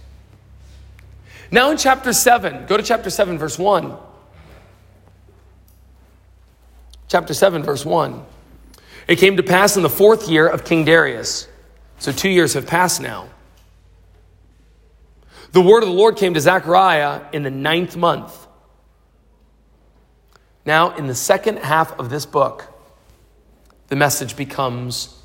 [1.51, 3.95] Now in chapter 7, go to chapter 7, verse 1.
[7.07, 8.25] Chapter 7, verse 1.
[9.07, 11.47] It came to pass in the fourth year of King Darius.
[11.99, 13.29] So two years have passed now.
[15.53, 18.45] The word of the Lord came to Zechariah in the ninth month.
[20.65, 22.67] Now, in the second half of this book,
[23.89, 25.19] the message becomes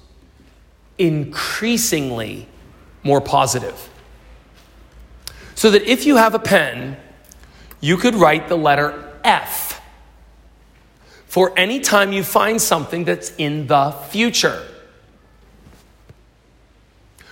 [0.99, 2.47] increasingly
[3.03, 3.91] more positive.
[5.55, 6.97] So that if you have a pen,
[7.81, 9.81] you could write the letter F
[11.27, 14.63] for any time you find something that's in the future.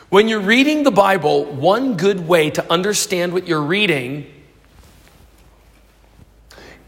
[0.09, 4.27] When you're reading the Bible, one good way to understand what you're reading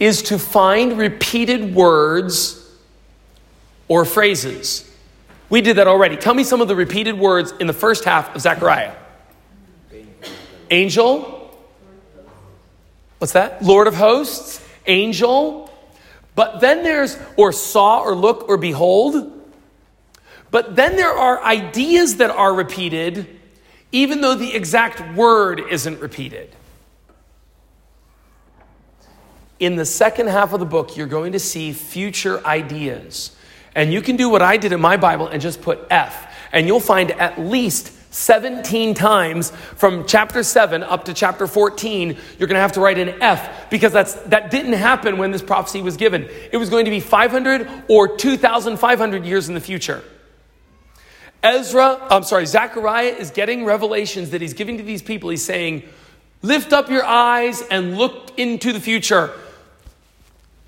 [0.01, 2.62] is to find repeated words
[3.93, 4.91] or phrases.
[5.51, 6.17] We did that already.
[6.17, 8.95] Tell me some of the repeated words in the first half of Zechariah.
[10.71, 11.55] Angel.
[13.19, 13.63] What's that?
[13.63, 14.67] Lord of hosts.
[14.87, 15.71] Angel.
[16.35, 19.31] But then there's, or saw, or look, or behold.
[20.51, 23.27] But then there are ideas that are repeated,
[23.93, 26.49] even though the exact word isn't repeated.
[29.61, 33.37] In the second half of the book, you're going to see future ideas.
[33.75, 36.33] And you can do what I did in my Bible and just put F.
[36.53, 42.47] And you'll find at least 17 times from chapter 7 up to chapter 14, you're
[42.47, 45.81] going to have to write an F because that's, that didn't happen when this prophecy
[45.81, 46.29] was given.
[46.53, 50.05] It was going to be 500 or 2,500 years in the future.
[51.43, 55.31] Ezra, I'm sorry, Zechariah is getting revelations that he's giving to these people.
[55.31, 55.83] He's saying,
[56.43, 59.33] Lift up your eyes and look into the future.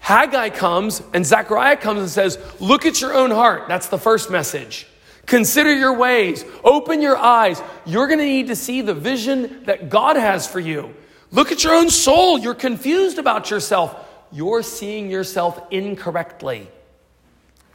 [0.04, 3.68] Haggai comes and Zechariah comes and says, Look at your own heart.
[3.68, 4.86] That's the first message.
[5.24, 6.44] Consider your ways.
[6.62, 7.62] Open your eyes.
[7.86, 10.94] You're going to need to see the vision that God has for you.
[11.30, 12.38] Look at your own soul.
[12.38, 13.96] You're confused about yourself.
[14.30, 16.68] You're seeing yourself incorrectly.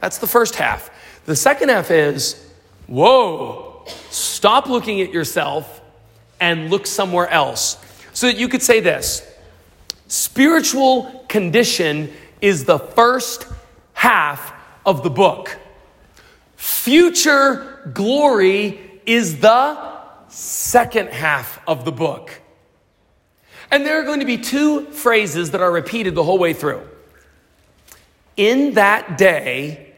[0.00, 0.88] That's the first half.
[1.24, 2.48] The second half is
[2.86, 5.80] whoa, stop looking at yourself
[6.38, 7.76] and look somewhere else.
[8.12, 9.26] So that you could say this
[10.10, 13.46] spiritual condition is the first
[13.92, 14.52] half
[14.84, 15.58] of the book.
[16.56, 19.98] Future glory is the
[20.28, 22.40] second half of the book.
[23.70, 26.82] And there are going to be two phrases that are repeated the whole way through.
[28.36, 29.94] In that day,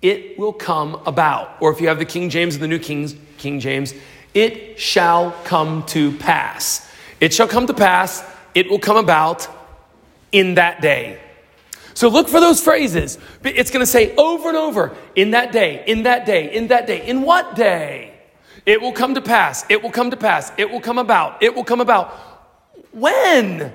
[0.00, 1.56] it will come about.
[1.60, 3.94] Or if you have the King James and the New King, King James,
[4.32, 6.88] it shall come to pass.
[7.20, 8.22] It shall come to pass,
[8.54, 9.48] it will come about
[10.30, 11.20] in that day.
[11.98, 13.18] So look for those phrases.
[13.42, 16.86] It's going to say over and over in that day, in that day, in that
[16.86, 17.04] day.
[17.04, 18.14] In what day?
[18.64, 19.64] It will come to pass.
[19.68, 20.52] It will come to pass.
[20.56, 21.42] It will come about.
[21.42, 22.14] It will come about.
[22.92, 23.74] When?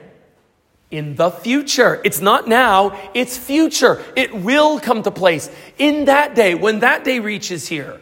[0.89, 1.99] In the future.
[2.05, 4.01] It's not now, it's future.
[4.15, 7.99] It will come to place in that day, when that day reaches here.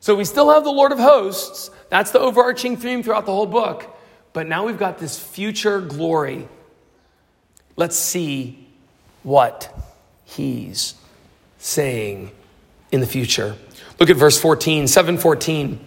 [0.00, 1.70] So we still have the Lord of hosts.
[1.88, 3.96] That's the overarching theme throughout the whole book.
[4.34, 6.50] But now we've got this future glory.
[7.76, 8.63] Let's see
[9.24, 9.74] what
[10.24, 10.94] he's
[11.58, 12.30] saying
[12.92, 13.56] in the future.
[13.98, 15.80] Look at verse 14, 714.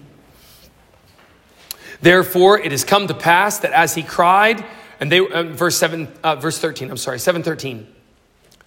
[2.02, 4.64] Therefore, it has come to pass that as he cried
[5.00, 7.88] and they, uh, verse 7, uh, verse 13, I'm sorry, 713.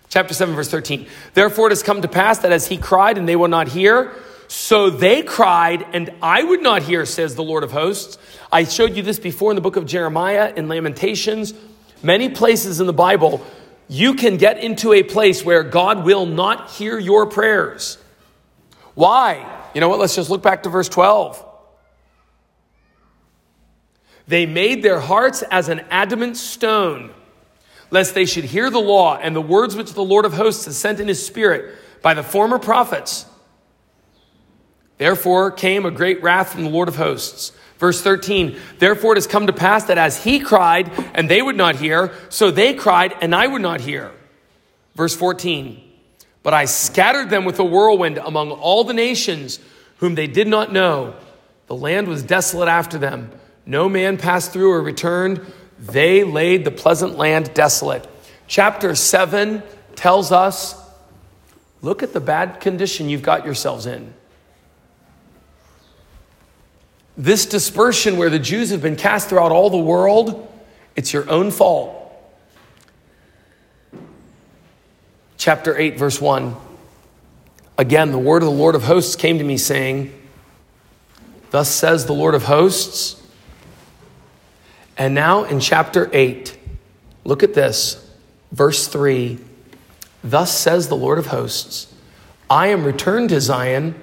[0.09, 1.07] Chapter 7, verse 13.
[1.35, 4.13] Therefore it has come to pass that as he cried and they will not hear,
[4.49, 8.19] so they cried and I would not hear, says the Lord of hosts.
[8.51, 11.55] I showed you this before in the book of Jeremiah, in Lamentations,
[12.03, 13.45] many places in the Bible.
[13.93, 17.99] You can get into a place where God will not hear your prayers.
[18.95, 19.45] Why?
[19.75, 19.99] You know what?
[19.99, 21.45] Let's just look back to verse 12.
[24.29, 27.11] They made their hearts as an adamant stone,
[27.91, 30.77] lest they should hear the law and the words which the Lord of hosts has
[30.77, 33.27] sent in his spirit by the former prophets.
[34.99, 37.51] Therefore came a great wrath from the Lord of hosts.
[37.81, 41.57] Verse 13, therefore it has come to pass that as he cried and they would
[41.57, 44.13] not hear, so they cried and I would not hear.
[44.95, 45.83] Verse 14,
[46.43, 49.61] but I scattered them with a whirlwind among all the nations
[49.97, 51.15] whom they did not know.
[51.69, 53.31] The land was desolate after them.
[53.65, 55.41] No man passed through or returned.
[55.79, 58.07] They laid the pleasant land desolate.
[58.47, 59.63] Chapter 7
[59.97, 60.75] tells us
[61.81, 64.13] look at the bad condition you've got yourselves in.
[67.17, 70.49] This dispersion where the Jews have been cast throughout all the world,
[70.97, 71.97] it's your own fault.
[75.37, 76.55] Chapter 8, verse 1.
[77.79, 80.13] Again, the word of the Lord of hosts came to me, saying,
[81.51, 83.21] Thus says the Lord of hosts,
[84.97, 86.59] and now in chapter 8,
[87.25, 88.07] look at this,
[88.53, 89.39] verse 3
[90.23, 91.93] Thus says the Lord of hosts,
[92.51, 93.95] I am returned to Zion.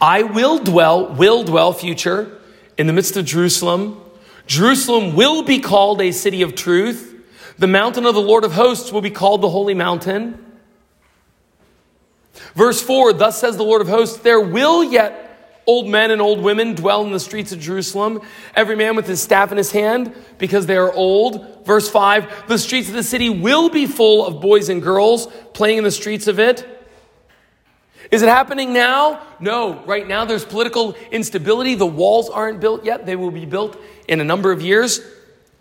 [0.00, 2.37] I will dwell, will dwell, future,
[2.78, 4.00] in the midst of Jerusalem.
[4.46, 7.14] Jerusalem will be called a city of truth.
[7.58, 10.44] The mountain of the Lord of hosts will be called the holy mountain.
[12.54, 15.28] Verse 4 Thus says the Lord of hosts, there will yet
[15.68, 18.22] Old men and old women dwell in the streets of Jerusalem,
[18.54, 21.66] every man with his staff in his hand, because they are old.
[21.66, 25.76] Verse 5 The streets of the city will be full of boys and girls playing
[25.76, 26.66] in the streets of it.
[28.10, 29.20] Is it happening now?
[29.38, 29.82] No.
[29.84, 31.74] Right now, there's political instability.
[31.74, 33.04] The walls aren't built yet.
[33.04, 33.78] They will be built
[34.08, 35.00] in a number of years.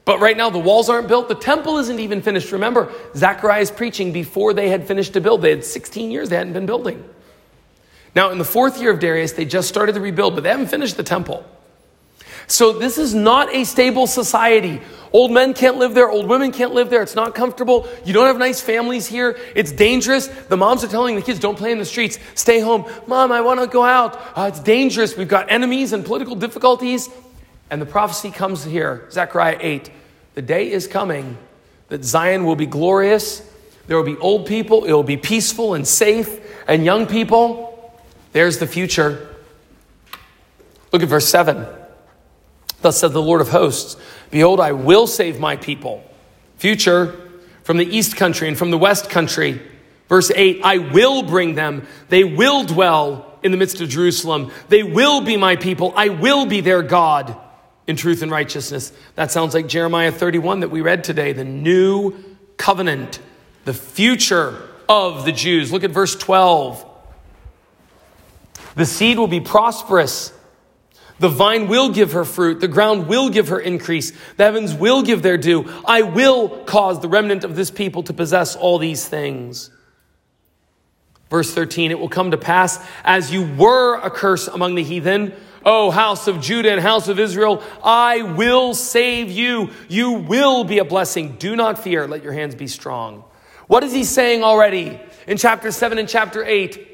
[0.06, 1.28] But right now, the walls aren't built.
[1.28, 2.54] The temple isn't even finished.
[2.54, 5.42] Remember, Zechariah is preaching before they had finished to build.
[5.42, 7.04] They had 16 years they hadn't been building.
[8.16, 10.68] Now, in the fourth year of Darius, they just started to rebuild, but they haven't
[10.68, 11.46] finished the temple.
[12.48, 14.82] So, this is not a stable society.
[15.14, 17.02] Old men can't live there, old women can't live there.
[17.02, 17.88] It's not comfortable.
[18.06, 19.38] You don't have nice families here.
[19.56, 20.28] It's dangerous.
[20.28, 22.86] The moms are telling the kids, don't play in the streets, stay home.
[23.06, 24.16] Mom, I want to go out.
[24.38, 25.16] Uh, it's dangerous.
[25.16, 27.10] We've got enemies and political difficulties.
[27.70, 29.90] And the prophecy comes here Zechariah 8.
[30.36, 31.38] The day is coming
[31.90, 33.42] that Zion will be glorious.
[33.88, 34.86] There will be old people.
[34.86, 36.40] It will be peaceful and safe.
[36.68, 37.94] And young people,
[38.34, 39.36] there's the future.
[40.92, 41.66] Look at verse 7.
[42.82, 43.98] Thus said the Lord of hosts
[44.30, 46.04] Behold, I will save my people.
[46.58, 47.20] Future
[47.64, 49.62] from the east country and from the west country.
[50.10, 51.88] Verse 8 I will bring them.
[52.10, 54.52] They will dwell in the midst of Jerusalem.
[54.70, 55.94] They will be my people.
[55.96, 57.36] I will be their God
[57.88, 58.92] in truth and righteousness.
[59.16, 62.14] That sounds like Jeremiah 31 that we read today, the new
[62.58, 63.20] covenant,
[63.66, 65.72] the future of the Jews.
[65.72, 66.86] Look at verse 12.
[68.76, 70.32] The seed will be prosperous.
[71.20, 72.60] The vine will give her fruit.
[72.60, 74.12] The ground will give her increase.
[74.38, 75.66] The heavens will give their due.
[75.86, 79.72] I will cause the remnant of this people to possess all these things.
[81.30, 85.34] Verse 13, it will come to pass as you were a curse among the heathen.
[85.66, 89.72] O house of Judah and house of Israel, I will save you.
[89.90, 91.36] You will be a blessing.
[91.38, 92.08] Do not fear.
[92.08, 93.26] Let your hands be strong.
[93.66, 96.88] What is he saying already in chapter 7 and chapter 8?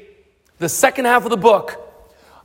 [0.58, 1.83] the second half of the book,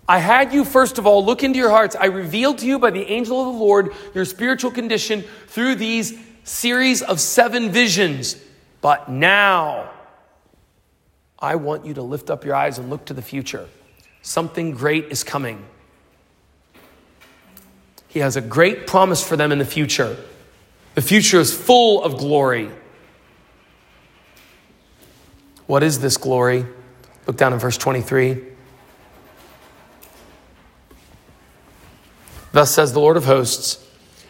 [0.09, 1.95] I had you, first of all, look into your hearts.
[1.95, 6.17] I revealed to you by the angel of the Lord your spiritual condition through these
[6.43, 8.35] series of seven visions.
[8.81, 9.91] But now,
[11.37, 13.69] I want you to lift up your eyes and look to the future.
[14.23, 15.63] Something great is coming.
[18.07, 20.17] He has a great promise for them in the future.
[20.95, 22.71] The future is full of glory.
[25.67, 26.65] What is this glory?
[27.27, 28.48] Look down in verse 23.
[32.51, 33.85] Thus says the Lord of hosts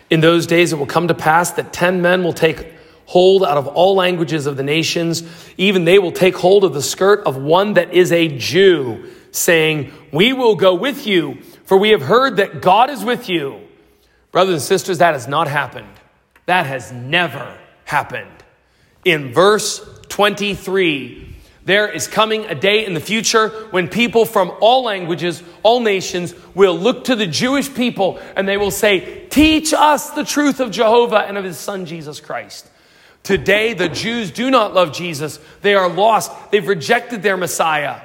[0.10, 2.74] In those days it will come to pass that ten men will take
[3.10, 5.24] hold out of all languages of the nations,
[5.58, 9.92] even they will take hold of the skirt of one that is a Jew, saying,
[10.14, 13.62] We will go with you, for we have heard that God is with you.
[14.32, 15.90] Brothers and sisters, that has not happened.
[16.46, 18.30] That has never happened.
[19.04, 21.36] In verse 23,
[21.70, 26.34] There is coming a day in the future when people from all languages, all nations
[26.56, 30.72] will look to the Jewish people and they will say, Teach us the truth of
[30.72, 32.68] Jehovah and of his son Jesus Christ.
[33.22, 35.40] Today, the Jews do not love Jesus.
[35.62, 36.32] They are lost.
[36.50, 38.02] They've rejected their Messiah.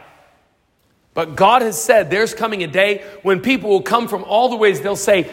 [1.14, 4.56] But God has said there's coming a day when people will come from all the
[4.56, 4.82] ways.
[4.82, 5.30] They'll say,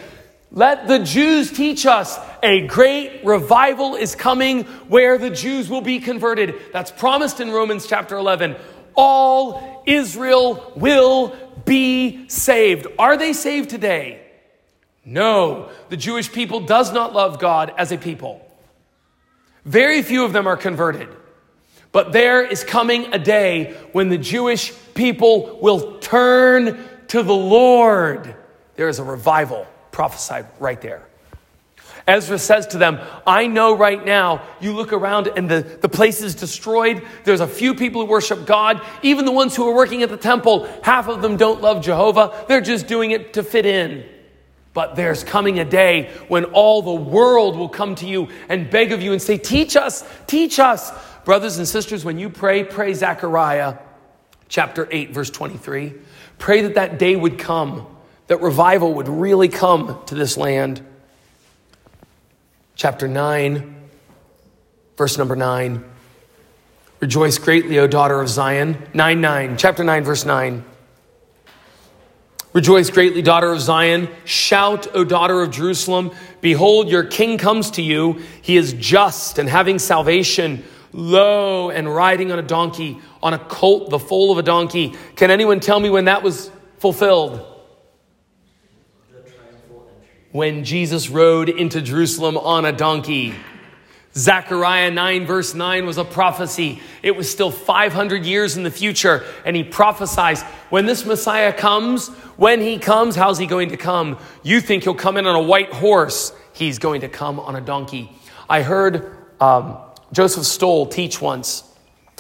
[0.52, 2.20] let the Jews teach us.
[2.44, 6.56] A great revival is coming where the Jews will be converted.
[6.74, 8.58] That's promised in Romans chapter 11.
[8.94, 12.88] All Israel will be saved.
[13.00, 14.22] Are they saved today?
[15.06, 15.70] No.
[15.90, 18.46] The Jewish people does not love God as a people.
[19.64, 21.08] Very few of them are converted.
[21.94, 26.78] But there is coming a day when the Jewish people will turn
[27.08, 28.36] to the Lord.
[28.76, 29.66] There is a revival
[30.02, 31.08] prophesied right there.
[32.08, 36.24] Ezra says to them, I know right now, you look around and the, the place
[36.24, 37.04] is destroyed.
[37.24, 38.82] There's a few people who worship God.
[39.04, 42.46] Even the ones who are working at the temple, half of them don't love Jehovah.
[42.48, 44.04] They're just doing it to fit in.
[44.74, 48.94] But there's coming a day when all the world will come to you and beg
[48.94, 50.92] of you and say, Teach us, teach us.
[51.26, 53.78] Brothers and sisters, when you pray, pray Zechariah
[54.48, 55.94] chapter 8, verse 23.
[56.40, 57.86] Pray that that day would come
[58.32, 60.82] that revival would really come to this land.
[62.78, 63.90] Chapter 9,
[64.96, 65.84] verse number 9.
[67.02, 68.88] Rejoice greatly, O daughter of Zion.
[68.94, 69.58] 9 9.
[69.58, 70.64] Chapter 9, verse 9.
[72.54, 74.08] Rejoice greatly, daughter of Zion.
[74.24, 76.12] Shout, O daughter of Jerusalem.
[76.40, 78.22] Behold, your king comes to you.
[78.42, 80.64] He is just and having salvation,
[80.94, 84.94] low and riding on a donkey, on a colt, the foal of a donkey.
[85.18, 87.51] Can anyone tell me when that was fulfilled?
[90.32, 93.34] When Jesus rode into Jerusalem on a donkey.
[94.14, 96.82] Zechariah 9, verse 9 was a prophecy.
[97.02, 102.10] It was still 500 years in the future, and he prophesies when this Messiah comes,
[102.36, 104.18] when he comes, how's he going to come?
[104.44, 106.34] You think he'll come in on a white horse.
[106.54, 108.12] He's going to come on a donkey.
[108.50, 109.78] I heard um,
[110.12, 111.64] Joseph Stowell teach once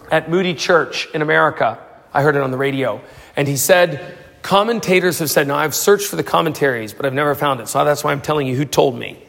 [0.09, 1.77] at Moody Church in America.
[2.13, 3.01] I heard it on the radio.
[3.35, 7.35] And he said, Commentators have said, now I've searched for the commentaries, but I've never
[7.35, 7.67] found it.
[7.67, 9.21] So that's why I'm telling you who told me.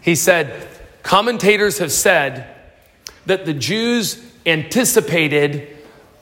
[0.00, 0.68] He said,
[1.02, 2.54] commentators have said
[3.26, 5.76] that the Jews anticipated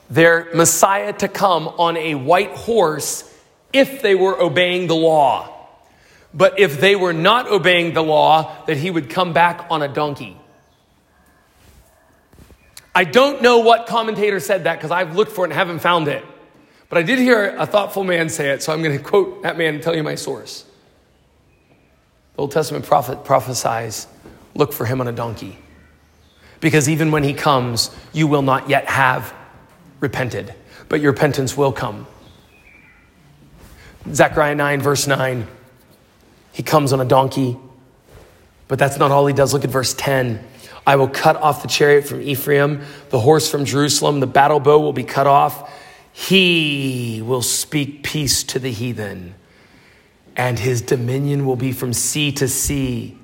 [0.09, 3.27] their Messiah to come on a white horse
[3.73, 5.49] if they were obeying the law.
[6.33, 9.87] But if they were not obeying the law, that he would come back on a
[9.87, 10.37] donkey.
[12.93, 16.07] I don't know what commentator said that because I've looked for it and haven't found
[16.07, 16.23] it.
[16.91, 19.57] But I did hear a thoughtful man say it, so I'm going to quote that
[19.57, 20.65] man and tell you my source.
[22.35, 24.07] The Old Testament prophet prophesies
[24.55, 25.57] look for him on a donkey.
[26.59, 29.33] Because even when he comes, you will not yet have
[30.01, 30.53] repented,
[30.89, 32.07] but your repentance will come.
[34.11, 35.47] Zechariah 9, verse 9.
[36.51, 37.57] He comes on a donkey,
[38.67, 39.53] but that's not all he does.
[39.53, 40.45] Look at verse 10.
[40.85, 42.81] I will cut off the chariot from Ephraim,
[43.11, 45.71] the horse from Jerusalem, the battle bow will be cut off
[46.13, 49.35] he will speak peace to the heathen,
[50.35, 53.17] and his dominion will be from sea to sea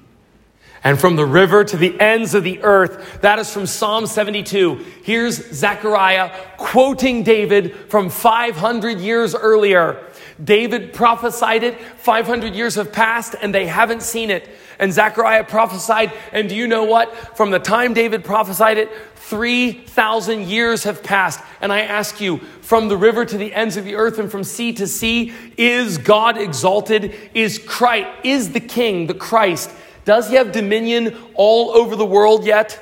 [0.84, 3.22] and from the river to the ends of the earth.
[3.22, 4.86] That is from Psalm 72.
[5.04, 10.02] Here's Zechariah quoting David from 500 years earlier.
[10.42, 11.82] David prophesied it.
[11.82, 14.48] 500 years have passed and they haven't seen it.
[14.80, 16.14] And Zechariah prophesied.
[16.32, 17.38] And do you know what?
[17.38, 21.42] From the time David prophesied it, 3,000 years have passed.
[21.60, 24.44] And I ask you, from the river to the ends of the earth and from
[24.44, 27.14] sea to sea, is God exalted?
[27.34, 29.72] Is Christ, is the King, the Christ,
[30.06, 32.82] does he have dominion all over the world yet?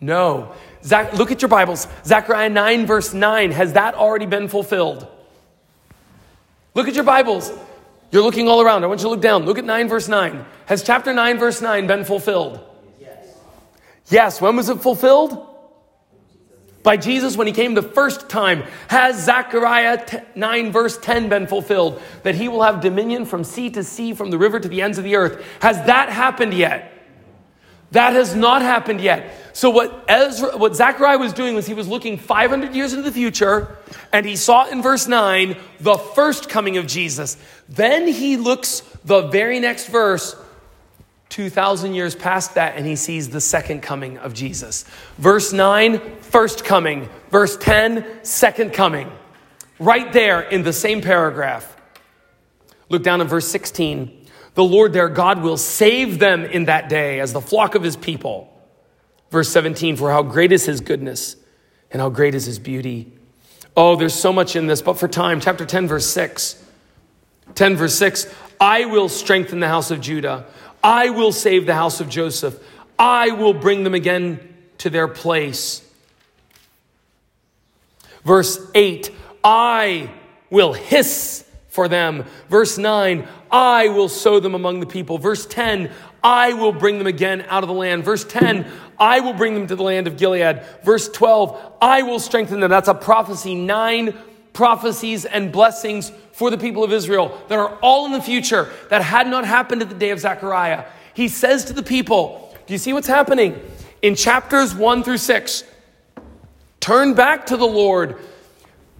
[0.00, 0.54] No.
[0.82, 1.86] Zach, look at your Bibles.
[2.04, 3.50] Zechariah 9, verse 9.
[3.50, 5.06] Has that already been fulfilled?
[6.72, 7.52] Look at your Bibles.
[8.10, 8.84] You're looking all around.
[8.84, 9.44] I want you to look down.
[9.44, 10.44] Look at 9, verse 9.
[10.66, 12.60] Has chapter 9, verse 9 been fulfilled?
[13.00, 13.36] Yes.
[14.08, 14.40] Yes.
[14.40, 15.44] When was it fulfilled?
[16.82, 18.62] By Jesus when he came the first time.
[18.88, 22.00] Has Zechariah 9, verse 10 been fulfilled?
[22.22, 24.96] That he will have dominion from sea to sea, from the river to the ends
[24.96, 25.44] of the earth.
[25.60, 26.95] Has that happened yet?
[27.92, 29.32] That has not happened yet.
[29.52, 33.12] So what Ezra, what Zechariah was doing was he was looking 500 years into the
[33.12, 33.76] future,
[34.12, 37.36] and he saw in verse 9 the first coming of Jesus.
[37.68, 40.36] Then he looks the very next verse,
[41.30, 44.84] 2,000 years past that, and he sees the second coming of Jesus.
[45.18, 47.08] Verse 9, first coming.
[47.30, 49.10] Verse 10, second coming.
[49.78, 51.76] Right there in the same paragraph.
[52.88, 54.15] Look down at verse 16.
[54.56, 57.94] The Lord their God will save them in that day as the flock of his
[57.94, 58.52] people.
[59.30, 61.36] Verse 17, for how great is his goodness
[61.90, 63.12] And how great is his beauty.
[63.76, 66.64] Oh, there's so much in this, but for time, chapter 10, verse 6.
[67.54, 70.46] 10, verse 6 I will strengthen the house of Judah,
[70.82, 72.58] I will save the house of Joseph,
[72.98, 74.40] I will bring them again
[74.78, 75.82] to their place.
[78.24, 79.10] Verse 8
[79.44, 80.10] I
[80.48, 81.45] will hiss
[81.76, 82.24] for them.
[82.48, 85.18] Verse 9 I will sow them among the people.
[85.18, 85.92] Verse 10
[86.24, 88.02] I will bring them again out of the land.
[88.02, 88.66] Verse 10
[88.98, 90.64] I will bring them to the land of Gilead.
[90.82, 92.70] Verse 12 I will strengthen them.
[92.70, 93.54] That's a prophecy.
[93.54, 94.14] Nine
[94.52, 99.02] prophecies and blessings for the people of Israel that are all in the future that
[99.02, 100.86] had not happened at the day of Zechariah.
[101.14, 103.60] He says to the people, Do you see what's happening?
[104.00, 105.64] In chapters 1 through 6,
[106.80, 108.18] turn back to the Lord.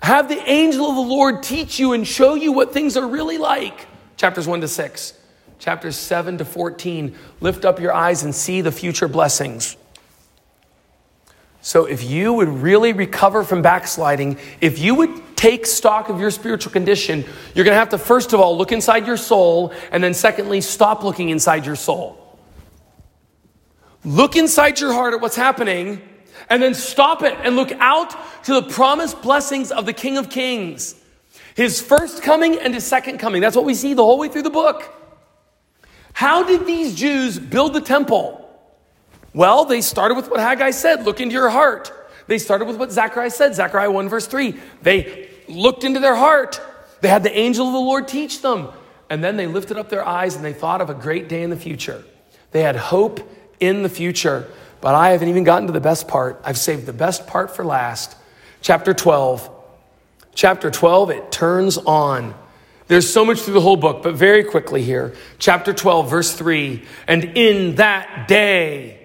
[0.02, 3.38] Have the angel of the Lord teach you and show you what things are really
[3.38, 3.86] like.
[4.16, 5.12] Chapters 1 to 6.
[5.58, 7.14] Chapters 7 to 14.
[7.40, 9.76] Lift up your eyes and see the future blessings.
[11.62, 16.30] So, if you would really recover from backsliding, if you would take stock of your
[16.30, 17.24] spiritual condition,
[17.54, 20.60] you're going to have to, first of all, look inside your soul, and then, secondly,
[20.60, 22.38] stop looking inside your soul.
[24.04, 26.00] Look inside your heart at what's happening,
[26.48, 28.14] and then stop it and look out
[28.44, 30.94] to the promised blessings of the King of Kings.
[31.54, 33.40] His first coming and his second coming.
[33.40, 34.92] That's what we see the whole way through the book.
[36.12, 38.42] How did these Jews build the temple?
[39.34, 41.92] Well, they started with what Haggai said look into your heart.
[42.26, 44.54] They started with what Zechariah said, Zechariah 1, verse 3.
[44.82, 46.60] They looked into their heart.
[47.00, 48.68] They had the angel of the Lord teach them.
[49.08, 51.50] And then they lifted up their eyes and they thought of a great day in
[51.50, 52.02] the future.
[52.50, 53.20] They had hope
[53.60, 54.48] in the future.
[54.86, 56.40] But I haven't even gotten to the best part.
[56.44, 58.14] I've saved the best part for last.
[58.60, 59.50] Chapter 12.
[60.32, 62.36] Chapter 12, it turns on.
[62.86, 65.16] There's so much through the whole book, but very quickly here.
[65.40, 66.84] Chapter 12, verse 3.
[67.08, 69.00] And in that day,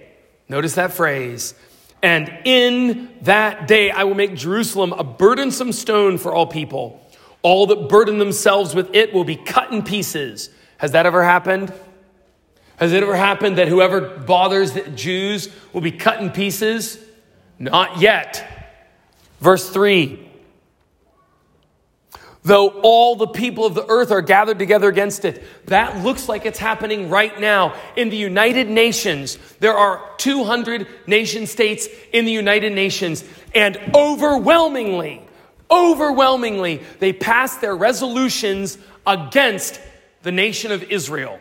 [0.47, 1.55] Notice that phrase.
[2.03, 7.01] And in that day I will make Jerusalem a burdensome stone for all people.
[7.41, 10.51] All that burden themselves with it will be cut in pieces.
[10.77, 11.73] Has that ever happened?
[12.81, 16.97] Has it ever happened that whoever bothers the Jews will be cut in pieces?
[17.59, 18.73] Not yet.
[19.39, 20.27] Verse 3
[22.43, 25.43] though all the people of the earth are gathered together against it.
[25.67, 27.75] That looks like it's happening right now.
[27.95, 33.23] In the United Nations, there are 200 nation states in the United Nations,
[33.53, 35.21] and overwhelmingly,
[35.69, 39.79] overwhelmingly, they pass their resolutions against
[40.23, 41.39] the nation of Israel.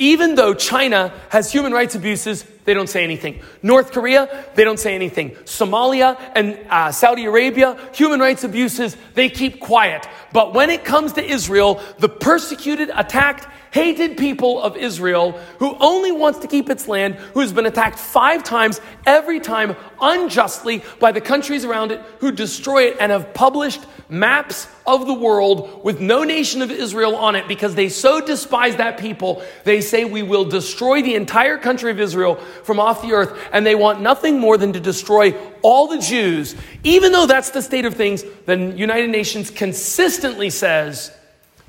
[0.00, 3.42] Even though China has human rights abuses, they don't say anything.
[3.62, 5.32] North Korea, they don't say anything.
[5.44, 10.08] Somalia and uh, Saudi Arabia, human rights abuses, they keep quiet.
[10.32, 16.12] But when it comes to Israel, the persecuted, attacked, hated people of Israel, who only
[16.12, 21.12] wants to keep its land, who has been attacked five times, every time unjustly by
[21.12, 26.00] the countries around it who destroy it and have published maps of the world with
[26.00, 29.42] no nation of Israel on it because they so despise that people.
[29.64, 33.64] They say we will destroy the entire country of Israel from off the earth, and
[33.64, 36.54] they want nothing more than to destroy all the Jews.
[36.82, 41.12] Even though that's the state of things, the United Nations consistently says,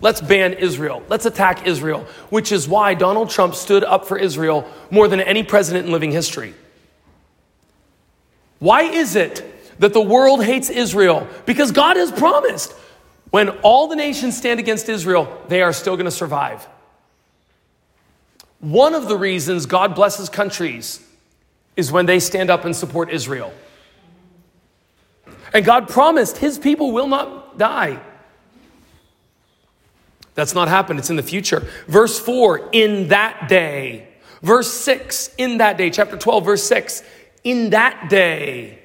[0.02, 1.04] Let's ban Israel.
[1.10, 5.44] Let's attack Israel, which is why Donald Trump stood up for Israel more than any
[5.44, 6.56] president in living history.
[8.58, 9.44] Why is it
[9.82, 11.28] that the world hates Israel?
[11.48, 12.72] Because God has promised
[13.32, 16.68] when all the nations stand against Israel, they are still going to survive.
[18.60, 21.04] One of the reasons God blesses countries
[21.76, 23.52] is when they stand up and support Israel.
[25.52, 28.00] And God promised his people will not die.
[30.36, 31.68] That's not happened, it's in the future.
[31.88, 34.10] Verse 4, in that day.
[34.44, 35.90] Verse 6, in that day.
[35.90, 37.02] Chapter 12, verse 6,
[37.44, 38.81] in that day.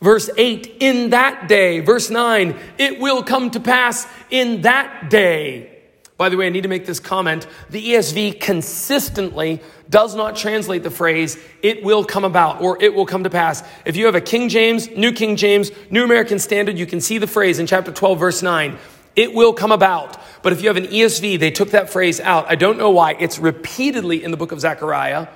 [0.00, 1.80] Verse 8, in that day.
[1.80, 5.72] Verse 9, it will come to pass in that day.
[6.18, 7.46] By the way, I need to make this comment.
[7.70, 13.06] The ESV consistently does not translate the phrase, it will come about or it will
[13.06, 13.62] come to pass.
[13.84, 17.18] If you have a King James, New King James, New American Standard, you can see
[17.18, 18.78] the phrase in chapter 12, verse 9.
[19.14, 20.20] It will come about.
[20.42, 22.46] But if you have an ESV, they took that phrase out.
[22.50, 23.12] I don't know why.
[23.12, 25.28] It's repeatedly in the book of Zechariah,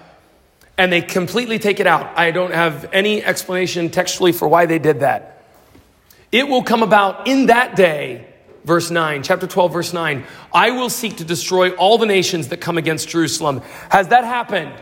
[0.81, 2.19] and they completely take it out.
[2.19, 5.45] I don't have any explanation textually for why they did that.
[6.33, 8.27] It will come about in that day
[8.65, 10.25] verse 9, chapter 12, verse 9.
[10.55, 13.61] I will seek to destroy all the nations that come against Jerusalem.
[13.91, 14.73] Has that happened?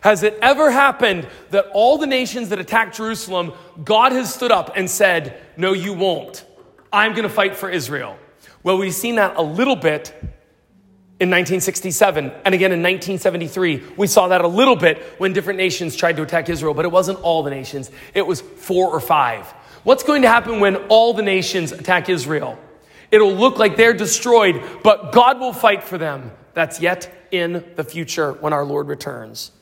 [0.00, 3.52] Has it ever happened that all the nations that attack Jerusalem,
[3.84, 6.44] God has stood up and said, No, you won't.
[6.92, 8.18] I'm going to fight for Israel.
[8.64, 10.33] Well, we've seen that a little bit
[11.20, 13.82] in 1967 and again in 1973.
[13.96, 16.90] We saw that a little bit when different nations tried to attack Israel, but it
[16.90, 19.46] wasn't all the nations, it was four or five.
[19.84, 22.58] What's going to happen when all the nations attack Israel?
[23.10, 26.32] It'll look like they're destroyed, but God will fight for them.
[26.54, 29.52] That's yet in the future when our Lord returns.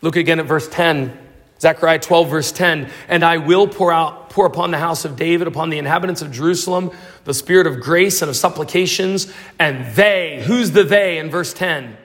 [0.00, 1.16] Look again at verse 10.
[1.62, 2.90] Zechariah 12, verse 10.
[3.06, 6.32] And I will pour out, pour upon the house of David, upon the inhabitants of
[6.32, 6.90] Jerusalem,
[7.22, 9.32] the spirit of grace and of supplications.
[9.60, 11.96] And they, who's the they in verse 10?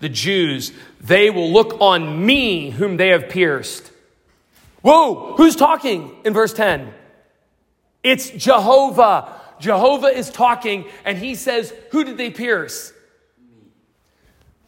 [0.00, 3.90] The Jews, they will look on me whom they have pierced.
[4.82, 6.92] Whoa, who's talking in verse 10?
[8.02, 9.40] It's Jehovah.
[9.58, 12.92] Jehovah is talking, and he says, Who did they pierce?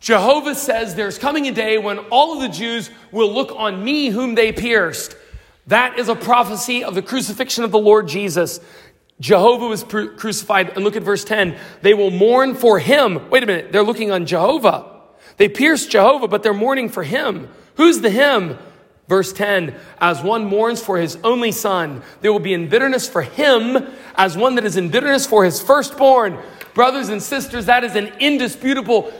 [0.04, 4.10] Jehovah says there's coming a day when all of the Jews will look on me
[4.10, 5.16] whom they pierced.
[5.68, 8.60] That is a prophecy of the crucifixion of the Lord Jesus.
[9.18, 10.74] Jehovah was crucified.
[10.76, 11.56] And look at verse 10.
[11.80, 13.30] They will mourn for him.
[13.30, 13.72] Wait a minute.
[13.72, 14.92] They're looking on Jehovah.
[15.38, 17.48] They pierced Jehovah, but they're mourning for him.
[17.76, 18.58] Who's the him?
[19.08, 23.22] Verse 10 As one mourns for his only son, there will be in bitterness for
[23.22, 23.86] him
[24.16, 26.38] as one that is in bitterness for his firstborn.
[26.74, 29.12] Brothers and sisters, that is an indisputable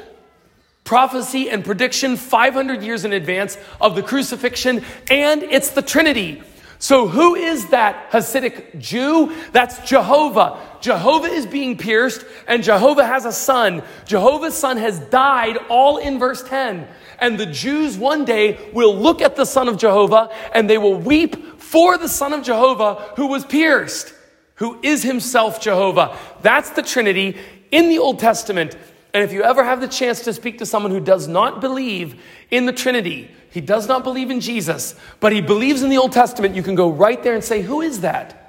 [0.84, 6.42] prophecy and prediction 500 years in advance of the crucifixion, and it's the Trinity.
[6.78, 9.34] So, who is that Hasidic Jew?
[9.52, 10.60] That's Jehovah.
[10.82, 13.82] Jehovah is being pierced, and Jehovah has a son.
[14.04, 16.86] Jehovah's son has died, all in verse 10.
[17.18, 20.96] And the Jews one day will look at the son of Jehovah and they will
[20.96, 24.12] weep for the son of Jehovah who was pierced,
[24.56, 26.18] who is himself Jehovah.
[26.42, 27.38] That's the Trinity
[27.70, 28.76] in the Old Testament.
[29.14, 32.20] And if you ever have the chance to speak to someone who does not believe
[32.50, 36.10] in the Trinity, he does not believe in Jesus, but he believes in the Old
[36.10, 38.40] Testament, you can go right there and say, Who is that?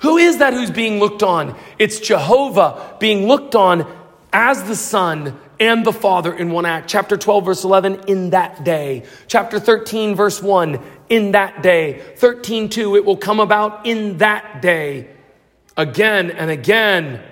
[0.00, 1.58] Who is that who's being looked on?
[1.78, 3.86] It's Jehovah being looked on
[4.32, 6.88] as the Son and the Father in one act.
[6.88, 9.04] Chapter 12, verse 11, in that day.
[9.26, 10.80] Chapter 13, verse 1,
[11.10, 12.00] in that day.
[12.16, 15.10] 13, 2, it will come about in that day.
[15.76, 17.22] Again and again.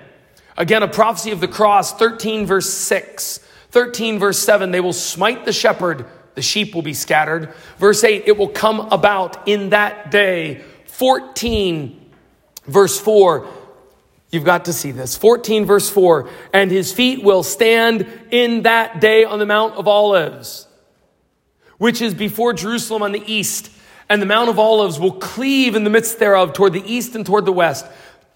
[0.57, 3.39] Again, a prophecy of the cross, 13 verse 6.
[3.69, 6.05] 13 verse 7, they will smite the shepherd,
[6.35, 7.53] the sheep will be scattered.
[7.77, 10.63] Verse 8, it will come about in that day.
[10.85, 12.11] 14
[12.65, 13.47] verse 4,
[14.31, 15.15] you've got to see this.
[15.15, 19.87] 14 verse 4, and his feet will stand in that day on the Mount of
[19.87, 20.67] Olives,
[21.77, 23.71] which is before Jerusalem on the east.
[24.09, 27.25] And the Mount of Olives will cleave in the midst thereof toward the east and
[27.25, 27.85] toward the west.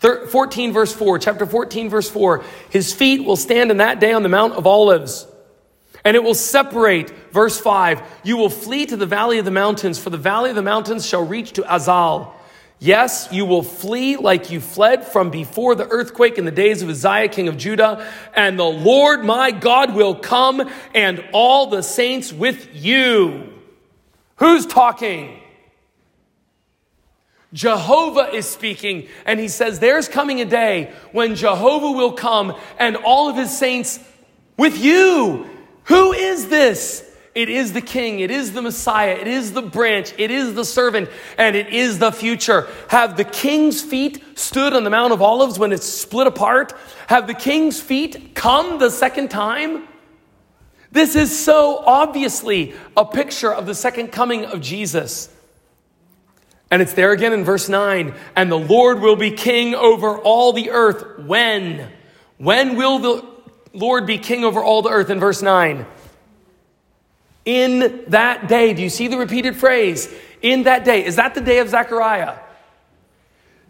[0.02, 2.43] 14 verse 4, chapter 14 verse 4.
[2.70, 5.28] His feet will stand in that day on the Mount of Olives.
[6.04, 9.99] And it will separate, verse 5, you will flee to the valley of the mountains,
[9.99, 12.34] for the valley of the mountains shall reach to Azal.
[12.80, 16.89] Yes, you will flee like you fled from before the earthquake in the days of
[16.89, 22.34] Uzziah, king of Judah, and the Lord my God will come and all the saints
[22.34, 23.54] with you.
[24.38, 25.41] Who's talking?
[27.54, 32.95] Jehovah is speaking, and he says, There's coming a day when Jehovah will come and
[32.95, 33.99] all of his saints
[34.58, 35.49] with you.
[35.86, 37.08] Who is this?
[37.34, 40.66] It is the king, it is the Messiah, it is the branch, it is the
[40.66, 42.68] servant, and it is the future.
[42.89, 46.74] Have the king's feet stood on the Mount of Olives when it's split apart?
[47.08, 49.88] Have the king's feet come the second time?
[50.91, 55.30] This is so obviously a picture of the second coming of Jesus.
[56.72, 58.13] And it's there again in verse 9.
[58.36, 61.19] And the Lord will be king over all the earth.
[61.19, 61.91] When?
[62.38, 63.26] When will the
[63.74, 65.86] Lord be king over all the earth in verse 9?
[67.43, 68.74] In that day.
[68.74, 70.11] Do you see the repeated phrase?
[70.41, 71.05] In that day.
[71.05, 72.39] Is that the day of Zechariah?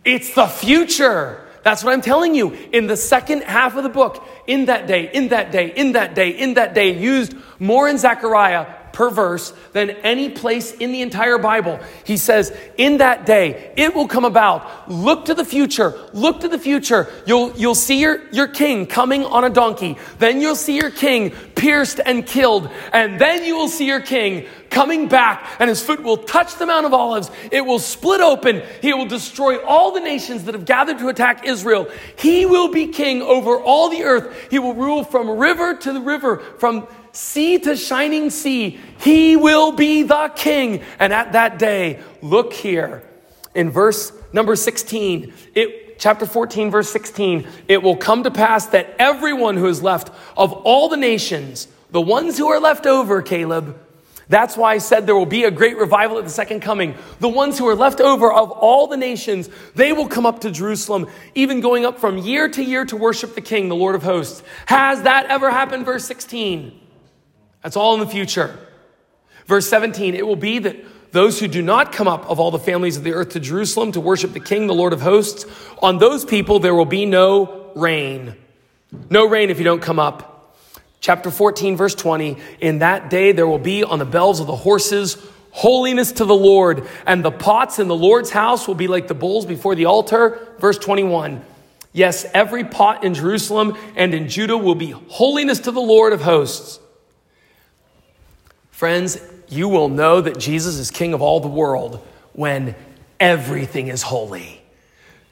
[0.05, 1.47] It's the future.
[1.63, 2.53] That's what I'm telling you.
[2.71, 6.13] In the second half of the book, in that day, in that day, in that
[6.13, 11.01] day, in that day, used more in Zechariah per verse than any place in the
[11.01, 11.79] entire Bible.
[12.03, 14.89] He says, In that day, it will come about.
[14.89, 15.97] Look to the future.
[16.13, 17.07] Look to the future.
[17.25, 19.97] You'll, you'll see your, your king coming on a donkey.
[20.19, 22.69] Then you'll see your king pierced and killed.
[22.91, 26.65] And then you will see your king coming back, and his foot will touch the
[26.65, 27.29] Mount of Olives.
[27.51, 28.63] It will split open.
[28.81, 31.87] He will destroy all the nations that have gathered to attack Israel.
[32.15, 34.49] He will be king over all the earth.
[34.49, 38.79] He will rule from river to the river, from sea to shining sea.
[38.99, 40.81] He will be the king.
[40.99, 43.03] And at that day, look here
[43.53, 48.95] in verse number 16, it, chapter 14, verse 16, it will come to pass that
[48.97, 53.77] everyone who is left of all the nations, the ones who are left over, Caleb,
[54.29, 56.95] That's why I said there will be a great revival at the second coming.
[57.19, 60.51] The ones who are left over of all the nations, they will come up to
[60.51, 64.03] Jerusalem, even going up from year to year to worship the King, the Lord of
[64.03, 64.41] hosts.
[64.67, 65.85] Has that ever happened?
[65.85, 66.80] Verse 16.
[67.63, 68.57] That's all in the future.
[69.45, 70.77] Verse 17, it will be that
[71.11, 73.91] those who do not come up of all the families of the earth to Jerusalem
[73.91, 75.45] to worship the King, the Lord of hosts,
[75.81, 78.35] on those people there will be no rain.
[79.09, 80.55] No rain if you don't come up.
[81.01, 82.37] Chapter 14, verse 20.
[82.59, 85.17] In that day there will be on the bells of the horses
[85.51, 89.13] holiness to the Lord, and the pots in the Lord's house will be like the
[89.13, 90.39] bowls before the altar.
[90.59, 91.43] Verse 21.
[91.93, 96.21] Yes, every pot in Jerusalem and in Judah will be holiness to the Lord of
[96.21, 96.79] hosts.
[98.81, 102.03] Friends, you will know that Jesus is King of all the world
[102.33, 102.73] when
[103.19, 104.59] everything is holy.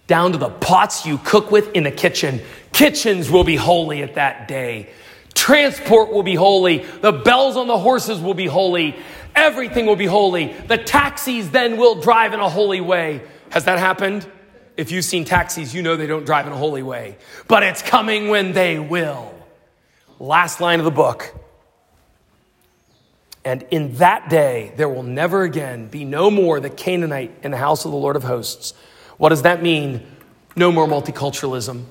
[0.05, 2.41] Down to the pots you cook with in the kitchen.
[2.73, 4.91] Kitchens will be holy at that day.
[5.33, 6.85] Transport will be holy.
[7.01, 8.95] The bells on the horses will be holy.
[9.35, 10.53] Everything will be holy.
[10.67, 13.23] The taxis then will drive in a holy way.
[13.49, 14.27] Has that happened?
[14.77, 17.17] If you've seen taxis, you know they don't drive in a holy way.
[17.47, 19.33] But it's coming when they will.
[20.19, 21.33] Last line of the book.
[23.45, 27.57] And in that day, there will never again be no more the Canaanite in the
[27.57, 28.73] house of the Lord of hosts.
[29.17, 30.05] What does that mean?
[30.55, 31.85] No more multiculturalism.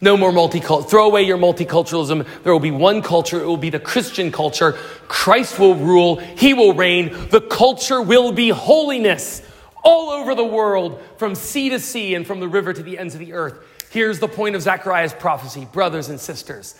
[0.00, 0.88] No more multicultural.
[0.88, 2.24] Throw away your multiculturalism.
[2.44, 3.40] There will be one culture.
[3.40, 4.72] It will be the Christian culture.
[5.08, 6.16] Christ will rule.
[6.16, 7.28] He will reign.
[7.30, 9.42] The culture will be holiness
[9.82, 13.14] all over the world, from sea to sea and from the river to the ends
[13.14, 13.58] of the earth.
[13.90, 16.74] Here's the point of Zechariah's prophecy, brothers and sisters.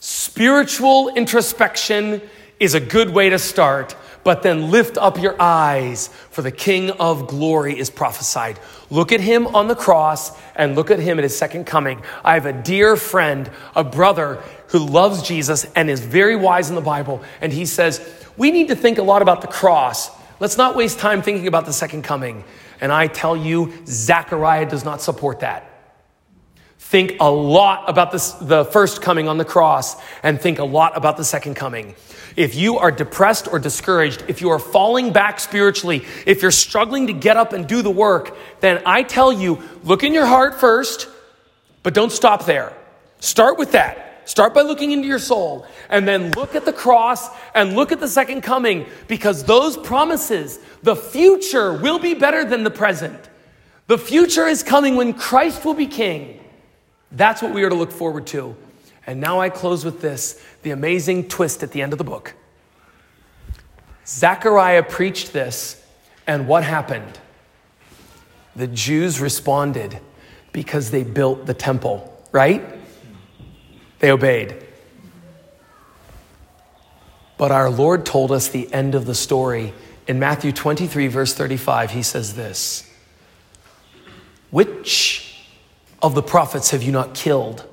[0.00, 2.22] Spiritual introspection
[2.60, 6.90] is a good way to start, but then lift up your eyes, for the King
[6.90, 8.60] of glory is prophesied.
[8.90, 12.02] Look at him on the cross and look at him at his second coming.
[12.22, 16.76] I have a dear friend, a brother who loves Jesus and is very wise in
[16.76, 18.06] the Bible, and he says,
[18.36, 20.10] We need to think a lot about the cross.
[20.38, 22.44] Let's not waste time thinking about the second coming.
[22.80, 25.69] And I tell you, Zechariah does not support that.
[26.90, 30.96] Think a lot about this, the first coming on the cross and think a lot
[30.96, 31.94] about the second coming.
[32.34, 37.06] If you are depressed or discouraged, if you are falling back spiritually, if you're struggling
[37.06, 40.58] to get up and do the work, then I tell you, look in your heart
[40.58, 41.08] first,
[41.84, 42.72] but don't stop there.
[43.20, 44.28] Start with that.
[44.28, 48.00] Start by looking into your soul and then look at the cross and look at
[48.00, 53.30] the second coming because those promises, the future will be better than the present.
[53.86, 56.39] The future is coming when Christ will be king.
[57.12, 58.56] That's what we are to look forward to.
[59.06, 62.34] And now I close with this the amazing twist at the end of the book.
[64.06, 65.84] Zechariah preached this,
[66.26, 67.18] and what happened?
[68.56, 69.98] The Jews responded
[70.52, 72.62] because they built the temple, right?
[74.00, 74.66] They obeyed.
[77.36, 79.72] But our Lord told us the end of the story.
[80.06, 82.90] In Matthew 23, verse 35, he says this
[84.50, 85.29] Which
[86.02, 87.64] of the prophets have you not killed?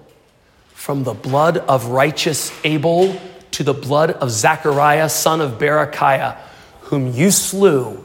[0.73, 3.19] From the blood of righteous Abel
[3.51, 6.37] to the blood of Zechariah, son of Berechiah,
[6.81, 8.03] whom you slew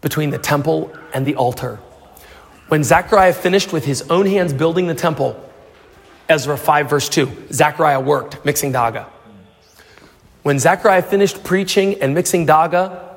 [0.00, 1.76] between the temple and the altar.
[2.68, 5.38] When Zechariah finished with his own hands building the temple,
[6.28, 9.06] Ezra 5, verse 2, Zechariah worked mixing daga.
[10.42, 13.09] When Zechariah finished preaching and mixing daga,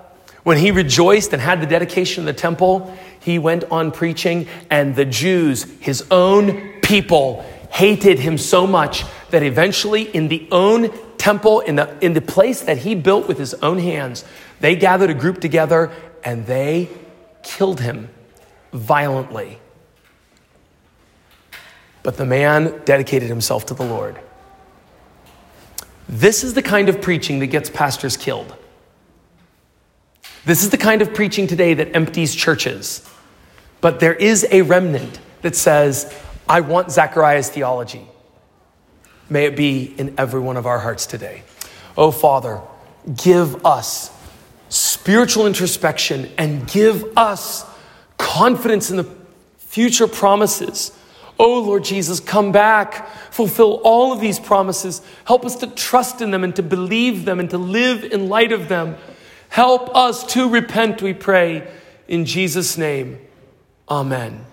[0.43, 4.95] when he rejoiced and had the dedication of the temple, he went on preaching, and
[4.95, 11.61] the Jews, his own people, hated him so much that eventually, in the own temple,
[11.61, 14.25] in the, in the place that he built with his own hands,
[14.59, 15.91] they gathered a group together
[16.23, 16.89] and they
[17.41, 18.09] killed him
[18.73, 19.59] violently.
[22.03, 24.19] But the man dedicated himself to the Lord.
[26.09, 28.53] This is the kind of preaching that gets pastors killed.
[30.45, 33.09] This is the kind of preaching today that empties churches.
[33.79, 36.13] But there is a remnant that says,
[36.47, 38.05] I want Zechariah's theology.
[39.29, 41.43] May it be in every one of our hearts today.
[41.97, 42.61] Oh, Father,
[43.15, 44.11] give us
[44.69, 47.65] spiritual introspection and give us
[48.17, 49.09] confidence in the
[49.57, 50.91] future promises.
[51.39, 55.01] Oh, Lord Jesus, come back, fulfill all of these promises.
[55.25, 58.51] Help us to trust in them and to believe them and to live in light
[58.51, 58.97] of them.
[59.53, 61.71] Help us to repent, we pray.
[62.07, 63.19] In Jesus' name,
[63.87, 64.47] amen.